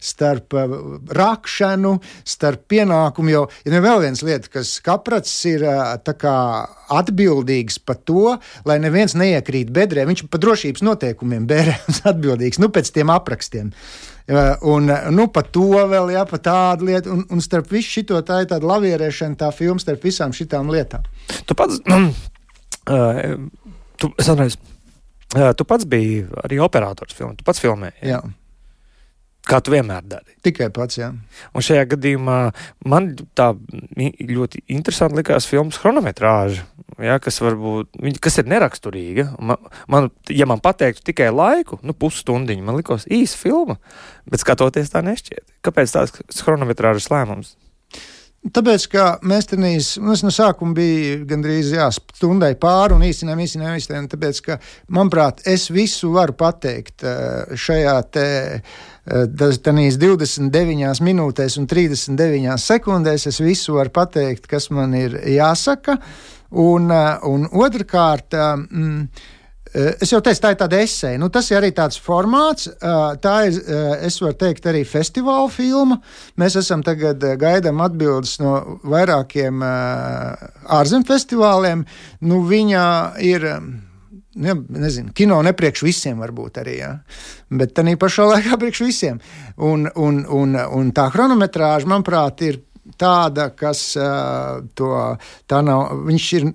starp 0.00 0.56
uh, 0.58 0.76
rakšanu, 1.16 1.96
starp 2.24 2.66
pienākumu. 2.70 3.32
Jo 3.32 3.46
ir 3.64 3.78
ja 3.78 3.84
vēl 3.84 4.04
viens 4.06 4.24
lieta, 4.26 4.52
kas 4.58 4.76
kaprats 4.84 5.32
ir 5.48 5.64
uh, 5.66 5.96
kā, 6.20 6.36
atbildīgs 6.90 7.78
par 7.86 8.00
to, 8.08 8.36
lai 8.68 8.78
neviens 8.82 9.14
neiekrīt 9.18 9.70
bedrē. 9.74 10.06
Viņš 10.08 10.26
par 10.30 10.42
drošības 10.42 10.84
noteikumiem 10.86 11.46
bērns 11.50 12.02
atbildīgs, 12.10 12.60
nu 12.62 12.70
pēc 12.72 12.92
tiem 12.94 13.12
aprakstiem. 13.14 13.74
Un 14.70 14.90
nu, 15.10 15.26
par 15.34 15.48
to 15.50 15.68
vēl, 15.90 16.12
jā, 16.14 16.24
par 16.30 16.42
tādu 16.44 16.86
lietu. 16.90 17.14
Un, 17.16 17.24
un 17.34 17.42
starp 17.42 17.70
visu 17.72 17.98
šo 17.98 18.20
tā 18.26 18.42
ir 18.44 18.50
tāda 18.52 18.68
lavierēšana, 18.70 19.38
tā 19.40 19.48
filma 19.54 19.82
starp 19.82 20.04
visām 20.06 20.34
šīm 20.36 20.70
lietām. 20.70 21.06
Tu 21.48 21.56
pats, 21.58 21.80
uh, 21.90 23.32
tu, 23.98 24.12
atreiz, 24.22 24.58
uh, 25.34 25.50
tu 25.58 25.66
pats 25.66 25.88
biji 25.88 26.28
arī 26.44 26.60
operators 26.62 27.16
filmā, 27.16 27.34
tu 27.38 27.46
pats 27.46 27.62
filmēji. 27.62 27.98
Jā. 28.04 28.20
jā. 28.20 28.36
Kā 29.48 29.58
tu 29.64 29.72
vienmēr 29.72 30.04
dari. 30.04 30.36
Tikai 30.44 30.68
pats, 30.74 30.98
jā. 31.00 31.08
Un 31.56 31.64
šajā 31.64 31.86
gadījumā 31.94 32.36
man 32.90 33.08
tā 33.38 33.48
ļoti 33.96 34.66
interesanti 34.70 35.16
likās 35.20 35.48
filmas 35.48 35.78
chronometrāža, 35.80 36.66
ja, 37.00 37.16
kas, 37.22 37.40
varbūt, 37.42 38.20
kas 38.22 38.36
ir 38.42 38.50
neraksturīga. 38.52 39.30
Man, 39.40 39.72
man, 39.90 40.10
ja 40.28 40.46
man 40.50 40.60
pateiktu 40.62 41.06
tikai 41.08 41.30
laiku, 41.32 41.80
nu, 41.86 41.96
pusstundiņu, 41.96 42.66
man 42.66 42.78
likās 42.82 43.08
īsa 43.08 43.40
filma, 43.40 43.80
bet 44.28 44.44
skatoties 44.44 44.92
tā 44.92 45.02
nešķiet. 45.06 45.46
Kāpēc 45.66 45.96
tāds 45.96 46.44
chronometrāžas 46.44 47.10
lēmums? 47.12 47.56
Tāpēc, 48.40 48.84
ka 48.88 49.02
mēs 49.28 49.50
tam 49.50 49.60
nu, 49.60 50.14
no 50.24 50.30
sākuma 50.32 50.72
bija 50.72 51.18
gandrīz 51.28 51.74
jā, 51.74 51.90
stundai 51.92 52.54
pāri 52.56 52.96
un 52.96 53.04
īstenībā 53.04 53.44
īstenībā 53.44 53.74
īstenībā. 53.76 54.08
Tāpēc, 54.14 54.40
ka, 54.46 54.56
manuprāt, 54.96 55.42
es 55.44 55.66
visu 55.68 56.14
varu 56.14 56.32
pateikt 56.40 57.04
eh, 57.04 57.52
šajā 57.52 57.98
te. 58.08 58.24
Tās 59.08 59.58
29 59.64 61.00
minūtēs 61.02 61.56
un 61.58 61.66
39 61.70 62.58
sekundēs 62.60 63.26
es 63.30 63.40
visu 63.40 63.78
varu 63.78 63.90
pateikt, 63.96 64.46
kas 64.50 64.68
man 64.70 64.94
ir 64.94 65.16
jāsaka. 65.24 65.96
Un, 66.50 66.90
eh, 66.90 67.18
un 67.24 67.46
otrkārt, 67.46 68.34
eh, 68.34 68.56
mm, 68.56 69.08
Eh, 69.70 69.94
es 70.02 70.10
jau 70.10 70.18
teicu, 70.18 70.40
tā 70.42 70.50
ir 70.50 70.58
tāda 70.58 70.78
esēja. 70.82 71.18
Nu, 71.22 71.28
tas 71.30 71.46
ir 71.52 71.60
arī 71.60 71.70
tāds 71.70 71.98
formāts. 72.02 72.66
Tā 73.22 73.34
ir, 73.46 73.58
es 74.02 74.16
varu 74.18 74.34
teikt, 74.34 74.66
arī 74.66 74.80
festivāla 74.82 75.46
filma. 75.54 76.00
Mēs 76.40 76.56
esam 76.58 76.82
tagad 76.82 77.22
gaidām 77.38 77.78
atbildes 77.84 78.40
no 78.42 78.80
vairākiem 78.82 79.62
ārzemju 80.66 81.06
festivāliem. 81.06 81.86
Nu, 82.20 82.42
viņa 82.50 82.82
ir. 83.22 83.46
Ja, 84.38 84.54
nezinu, 84.54 85.10
kino 85.10 85.40
nepriekš 85.42 85.82
visiem 85.82 86.20
varbūt 86.22 86.60
arī, 86.62 86.76
ja? 86.78 86.90
bet 87.50 87.72
tā 87.74 87.82
pašā 87.98 88.28
laikā 88.30 88.58
priekš 88.60 88.82
visiem. 88.86 89.16
Un, 89.58 89.88
un, 89.98 90.20
un, 90.30 90.54
un 90.54 90.92
tā 90.94 91.08
chronometrāža, 91.10 91.88
manuprāt, 91.90 92.44
ir 92.46 92.60
tāda, 93.00 93.48
kas 93.56 93.80
uh, 93.98 94.60
to 94.76 94.90
tā 95.50 95.60
nav. 95.64 95.92
Viņš 96.06 96.26
ir, 96.38 96.46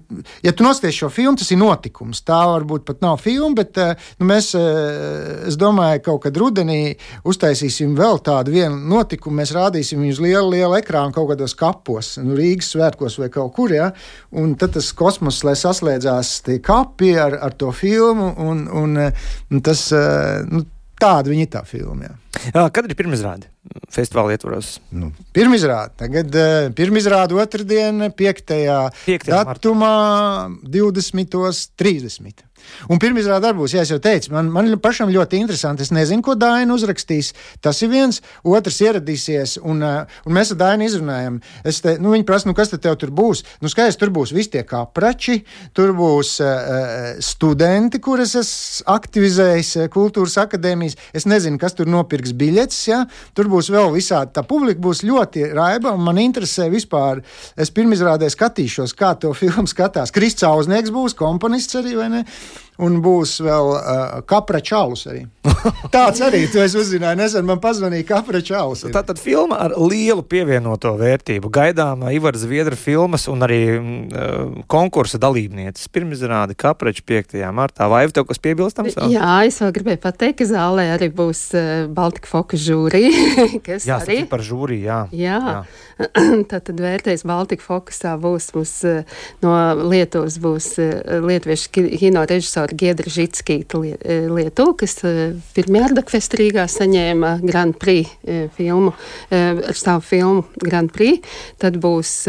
ja 0.45 0.53
tu 0.55 0.65
noskaties 0.65 0.99
šo 1.01 1.09
filmu, 1.13 1.37
tas 1.39 1.51
ir 1.53 1.59
notikums. 1.61 2.21
Tā 2.25 2.41
varbūt 2.51 2.85
pat 2.87 3.01
nav 3.05 3.17
filma, 3.23 3.53
bet 3.61 3.79
uh, 3.81 3.93
nu, 4.21 4.27
mēs, 4.29 4.51
uh, 4.57 5.47
es 5.49 5.57
domāju, 5.59 6.03
kaut 6.09 6.23
kad 6.27 6.37
rudenī 6.41 6.79
uztaisīsim 7.27 7.95
vēl 7.97 8.21
tādu 8.25 8.55
vienu 8.55 8.77
notikumu. 8.91 9.39
Mēs 9.41 9.55
rādīsim 9.55 10.03
viņu 10.03 10.17
uz 10.17 10.21
lielu, 10.25 10.53
lielu 10.53 10.77
ekrānu 10.79 11.15
kaut 11.15 11.31
kādos 11.33 11.57
kapos, 11.57 12.15
nu, 12.21 12.37
Rīgas 12.37 12.73
svētkos 12.75 13.19
vai 13.21 13.31
kaut 13.33 13.55
kur. 13.57 13.73
Ja? 13.75 13.89
Un 14.35 14.53
tad 14.59 14.75
tas 14.77 14.91
kosmos, 14.97 15.41
lai 15.47 15.57
saslēdzās 15.59 16.37
tie 16.45 16.59
kapi 16.63 17.15
ar, 17.21 17.39
ar 17.49 17.57
to 17.57 17.71
filmu, 17.75 18.31
un, 18.45 18.67
un, 18.83 19.01
un 19.01 19.65
tas, 19.65 19.87
uh, 19.95 20.45
nu, 20.51 20.65
tāda 21.01 21.33
viņa 21.33 21.49
ir 21.49 21.51
tā 21.57 21.65
filma. 21.67 22.13
Jā, 22.51 22.69
kad 22.69 22.87
ir 22.87 22.97
pirmizrāde 22.97 23.54
festivāla 23.93 24.35
ietvaros? 24.35 24.75
Nu, 24.93 25.11
pirmizrāde. 25.35 25.95
Tagad 26.01 26.39
uh, 26.39 26.71
pirmizrāde 26.77 27.37
otrdien, 27.39 28.09
5. 28.15 28.43
5. 29.05 29.29
datumā, 29.31 29.95
20.30. 30.63 32.45
Un 32.89 32.99
pirmizrāde 33.01 33.49
arī 33.49 33.59
būs, 33.59 33.73
ja 33.75 33.83
es 33.85 33.91
jau 33.91 33.99
teicu, 34.01 34.31
man, 34.35 34.49
man 34.53 34.69
pašam 34.81 35.11
ļoti 35.13 35.39
interesanti. 35.41 35.85
Es 35.85 35.93
nezinu, 35.95 36.23
ko 36.25 36.35
Daina 36.39 36.75
uzrakstīs. 36.75 37.31
Tas 37.63 37.81
ir 37.85 37.91
viens, 37.93 38.21
otrs 38.45 38.81
ieradīsies, 38.83 39.57
un, 39.65 39.81
uh, 39.85 40.19
un 40.25 40.35
mēs 40.37 40.53
ar 40.53 40.59
Dainu 40.61 40.87
izrunājam. 40.87 41.39
Te, 41.65 41.95
nu, 42.01 42.13
viņi 42.15 42.27
prasa, 42.27 42.49
nu, 42.49 42.55
kas 42.57 42.73
tad 42.73 42.85
tur 43.01 43.11
būs? 43.15 43.43
Nu, 43.63 43.71
skaidrs, 43.71 43.99
tur 44.01 44.11
būs 44.15 44.33
visi 44.35 44.53
tie 44.55 44.65
kaprači, 44.67 45.39
tur 45.77 45.93
būs 45.97 46.35
uh, 46.43 47.15
studenti, 47.23 48.01
kurus 48.03 48.35
es 48.41 48.51
aktivizējis 48.91 49.73
uh, 49.79 49.89
kultūras 49.93 50.37
akadēmijas. 50.45 50.97
Es 51.15 51.27
nezinu, 51.29 51.61
kas 51.61 51.77
tur 51.77 51.89
nopirks 51.89 52.35
biļetes, 52.37 52.81
ja? 52.91 53.03
tur 53.37 53.49
būs 53.55 53.71
vēl 53.73 53.93
visādi. 53.95 54.33
Tā 54.35 54.43
publika 54.47 54.83
būs 54.83 55.03
ļoti 55.07 55.49
raiba, 55.55 55.95
un 55.95 56.03
man 56.05 56.19
interesē 56.21 56.67
vispār. 56.73 57.23
Es 57.57 57.71
pirmizrādē 57.75 58.29
skatīšos, 58.31 58.95
kā 58.97 59.15
to 59.19 59.33
filmu 59.41 59.67
skatās. 59.71 60.13
Krists 60.15 60.45
Auznieks 60.47 60.93
būs 60.93 61.17
komponists 61.17 61.81
arī, 61.81 61.95
vai 61.99 62.11
ne? 62.11 62.23
Un 62.81 62.99
būs 63.03 63.37
vēl 63.45 63.71
uh, 63.75 64.19
kapra 64.27 64.59
čālus 64.63 65.05
arī. 65.07 65.23
Tāds 65.95 66.21
arī, 66.25 66.43
to 66.51 66.61
es 66.63 66.75
uzzināju 66.77 67.19
nesen, 67.19 67.45
man 67.47 67.61
pazvanīja 67.63 68.07
kapra 68.09 68.41
čālus. 68.43 68.83
Tā 68.91 69.03
tad 69.05 69.21
filma 69.21 69.59
ar 69.65 69.75
lielu 69.79 70.23
pievienoto 70.27 70.95
vērtību. 70.99 71.51
Gaidām 71.53 72.03
Ivar 72.11 72.37
Zviedra 72.39 72.77
filmas 72.79 73.29
un 73.31 73.45
arī 73.45 73.61
uh, 73.77 74.59
konkursa 74.71 75.19
dalībnieces. 75.21 75.87
Pirmizrādi 75.95 76.57
kapraču 76.59 77.05
5. 77.07 77.37
martā. 77.55 77.87
Vai 77.91 78.05
tev 78.11 78.27
kas 78.29 78.41
piebilstams? 78.43 78.99
Jā, 79.11 79.39
es 79.47 79.61
vēl 79.63 79.73
gribēju 79.79 80.03
pateikt, 80.03 80.41
ka 80.41 80.49
zālē 80.51 80.89
arī 80.97 81.09
būs 81.15 81.47
uh, 81.55 81.73
Baltika 81.95 82.29
Fokus 82.31 82.65
žūrija. 82.65 83.11
jā, 83.89 84.01
arī 84.01 84.23
par 84.29 84.43
žūriju, 84.45 84.83
jā. 84.83 85.01
jā. 85.15 85.39
jā. 85.55 85.65
Tātad 86.51 86.75
vērtējs 86.83 87.23
Baltika 87.27 87.63
fokusā 87.63 88.17
būs 88.19 88.49
mums 88.55 88.73
no 89.43 89.53
Lietuvas, 89.87 90.35
būs 90.43 90.73
lietuviešu 91.23 91.85
kino 91.95 92.25
režisora 92.65 92.75
Giedra 92.75 93.09
Žitskīta 93.09 93.79
Lietuva, 94.29 94.75
kas 94.77 94.99
pirmajā 95.55 95.89
Ardakfest 95.89 96.35
Rīgā 96.35 96.65
saņēma 96.67 97.41
Grand 97.43 97.75
Prix 97.77 98.09
filmu, 98.55 98.93
ar 99.31 99.75
savu 99.75 100.01
filmu 100.01 100.43
Grand 100.61 100.91
Prix. 100.91 101.21
Tad 101.57 101.77
būs 101.77 102.27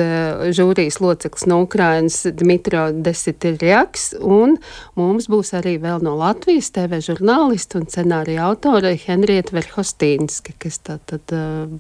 žūrijas 0.53 1.01
loceklis 1.01 1.47
no 1.47 1.63
Ukrainas 1.65 2.27
Dmitro 2.27 2.93
Desitirjaks, 2.93 4.15
un 4.21 4.57
mums 4.97 5.29
būs 5.29 5.55
arī 5.57 5.77
vēl 5.79 6.03
no 6.05 6.17
Latvijas 6.17 6.71
TV 6.71 7.01
žurnālisti 7.01 7.81
un 7.81 7.87
scenārija 7.87 8.47
autori 8.47 8.97
Henrieta 9.07 9.57
Verhostīnska, 9.57 10.57
kas 10.59 10.81
tātad 10.85 11.33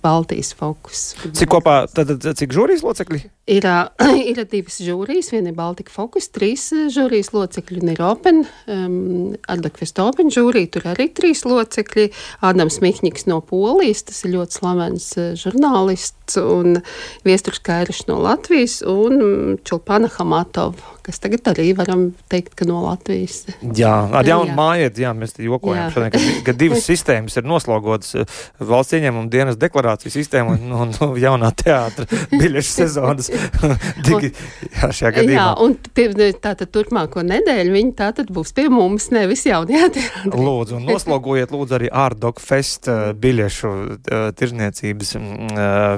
Baltijas 0.03 0.55
fokus. 0.57 1.14
Cik 1.37 1.51
kopā 1.57 1.85
tad, 1.92 2.16
tad 2.21 2.38
cik 2.38 2.55
žūrijas 2.57 2.85
locekļi? 2.87 3.27
Ir, 3.47 3.66
ir 4.31 4.42
divas 4.51 4.81
žūrijas, 4.83 5.31
viena 5.35 5.53
ir 5.53 5.59
Baltika 5.59 5.92
Focus, 5.95 6.31
trīs 6.35 6.69
žūrijas 6.92 7.31
locekļi, 7.35 7.83
un 7.85 7.92
ir 7.92 8.03
Open, 8.03 8.46
um, 8.73 9.37
Ardakvest 9.51 10.01
Open 10.03 10.33
žūrija, 10.35 10.73
tur 10.77 10.89
arī 10.93 11.09
trīs 11.15 11.45
locekļi. 11.47 12.09
Ādams 12.47 12.81
Mihņiks 12.85 13.29
no 13.31 13.41
Polijas, 13.45 14.05
tas 14.09 14.25
ir 14.25 14.37
ļoti 14.37 14.61
slavens 14.61 15.09
žurnālists, 15.43 16.39
un 16.41 16.81
Viesturs 17.27 17.63
Kairišs 17.67 18.07
no 18.11 18.19
Latvijas, 18.25 18.81
un 18.87 19.59
Čulpana 19.67 20.11
Hamatova 20.19 20.96
kas 21.07 21.21
tagad 21.23 21.47
arī 21.53 21.69
varam 21.79 22.09
teikt, 22.31 22.57
ka 22.59 22.66
no 22.66 22.81
Latvijas. 22.83 23.45
Jā, 23.79 23.92
ar 24.19 24.27
jaunu 24.27 24.57
mājiet, 24.57 24.99
jā, 24.99 25.12
mēs 25.14 25.37
jokojam, 25.38 25.92
šodien, 25.95 26.11
ka, 26.14 26.23
ka 26.49 26.55
divas 26.59 26.87
sistēmas 26.90 27.38
ir 27.38 27.47
noslogotas 27.47 28.16
eh, 28.19 28.38
valsts 28.59 28.97
ieņēmuma 28.99 29.31
dienas 29.31 29.59
deklarācijas 29.61 30.16
sistēma 30.19 30.57
un, 30.57 30.73
un, 30.75 30.95
un 31.07 31.14
jaunā 31.21 31.53
teātra 31.55 32.07
biļešu 32.40 32.73
sezonas. 32.73 33.31
Digi, 34.07 34.33
jā, 34.33 34.90
šajā 34.90 35.12
gadījumā. 35.21 35.37
Jā, 35.38 35.47
un 35.62 35.77
pie, 35.95 36.09
tātad 36.42 36.73
turpmāko 36.75 37.23
nedēļu 37.27 37.77
viņi 37.77 37.95
tātad 38.01 38.33
būs 38.35 38.51
pie 38.57 38.66
mums, 38.73 39.09
nevis 39.14 39.47
jaunajā 39.47 39.92
teātrī. 39.95 40.35
Lūdzu, 40.35 40.81
un 40.81 40.90
noslogojiet 40.90 41.55
lūdzu 41.55 41.79
arī 41.79 41.92
Ārdok 42.07 42.42
Fest 42.42 42.90
eh, 42.90 43.12
biļešu 43.14 43.71
uh, 43.71 44.29
tirzniecības 44.37 45.14
uh, 45.21 45.23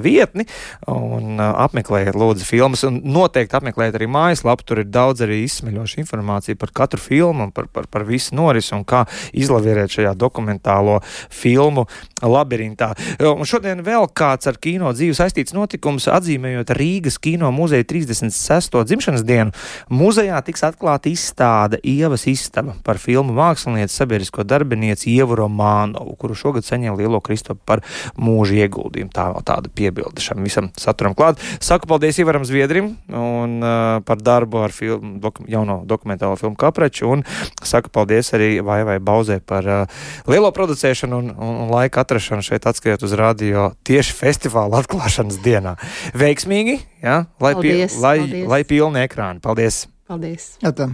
vietni 0.05 0.44
un 0.92 1.40
apmeklējiet 1.40 2.16
lūdzu 2.18 2.47
filmas 2.47 2.85
un 2.88 3.01
noteikti 3.09 3.57
apmeklējiet 3.57 3.97
arī 3.99 4.09
mājaslapu, 4.12 4.66
tur 4.68 4.83
ir 4.83 4.90
daudz 4.99 5.25
arī 5.27 5.41
izsmeļoša 5.47 6.03
informācija 6.03 6.59
par 6.59 6.75
katru 6.75 7.01
filmu, 7.03 7.51
par, 7.55 7.71
par, 7.73 7.89
par 7.91 8.07
visu 8.09 8.37
norisi 8.39 8.75
un 8.77 8.85
kā 8.89 9.05
izlavierēt 9.33 9.95
šajā 9.99 10.15
dokumentālo 10.19 10.99
filmu 11.31 11.87
labirintā. 12.23 12.93
Un 13.23 13.47
šodien 13.49 13.83
vēl 13.87 14.09
kāds 14.17 14.49
ar 14.51 14.59
kino 14.63 14.91
dzīvi 14.95 15.17
saistīts 15.17 15.55
notikums, 15.57 16.09
atzīmējot 16.11 16.73
Rīgas 16.79 17.19
kino 17.23 17.51
muzeja 17.55 17.87
36. 17.89 18.79
dzimšanas 18.89 19.25
dienu. 19.27 19.55
Muzejā 19.93 20.41
tiks 20.47 20.65
atklāta 20.67 21.11
izstāde 21.13 21.81
Ievas 21.87 22.27
istaba 22.31 22.75
par 22.85 23.01
filmu 23.03 23.37
mākslinieci 23.37 24.01
sabiedrisko 24.01 24.45
darbinieci 24.49 25.13
Ievu 25.15 25.39
Romānovu, 25.39 26.17
kuru 26.19 26.37
šogad 26.39 26.67
saņēma 26.67 26.99
Lielo 26.99 27.21
Kristopu 27.25 27.63
par 27.69 27.85
mūža 28.19 28.65
ieguldījumu. 28.65 29.13
Tā 29.15 29.29
vēl 29.35 29.47
tāda 29.47 29.73
piebilde 29.75 30.25
šam 30.25 30.43
visam 30.47 30.73
saturam 30.79 31.17
klāt. 31.19 31.43
Saku 31.65 31.91
paldies 31.91 32.19
Ivaram 32.23 32.47
Zviedrim 32.49 32.95
un, 33.09 33.59
uh, 33.63 34.01
par 34.07 34.23
darbu 34.23 34.65
ar 34.65 34.75
filmu, 34.75 34.88
doku, 35.22 35.44
jauno 35.51 35.83
dokumentālo 35.88 36.38
filmu 36.40 36.57
Kapraču 36.59 37.11
un 37.12 37.24
saku 37.62 37.92
paldies 37.94 38.33
arī 38.37 38.51
Vaivai 38.64 38.98
Bauzē 39.05 39.38
par 39.44 39.68
uh, 39.68 40.05
lielo 40.31 40.51
producēšanu 40.55 41.20
un, 41.22 41.33
un, 41.35 41.59
un 41.64 41.74
laika 41.74 42.05
atrašanu 42.05 42.44
šeit 42.46 42.68
atskriet 42.70 43.05
uz 43.05 43.16
radio 43.18 43.70
tieši 43.88 44.16
festivāla 44.16 44.83
atklāšanas 44.83 45.40
dienā. 45.44 45.77
Veiksmīgi, 46.18 46.79
ja? 47.03 47.27
lai, 47.40 47.53
paldies, 47.59 47.98
pie, 47.98 48.05
lai, 48.05 48.16
paldies. 48.24 48.48
lai 48.55 48.62
pilni 48.68 49.05
ekrāni. 49.05 49.44
Paldies! 49.44 49.85
Paldies! 50.09 50.55
Jā, 50.64 50.72
tā. 50.72 50.92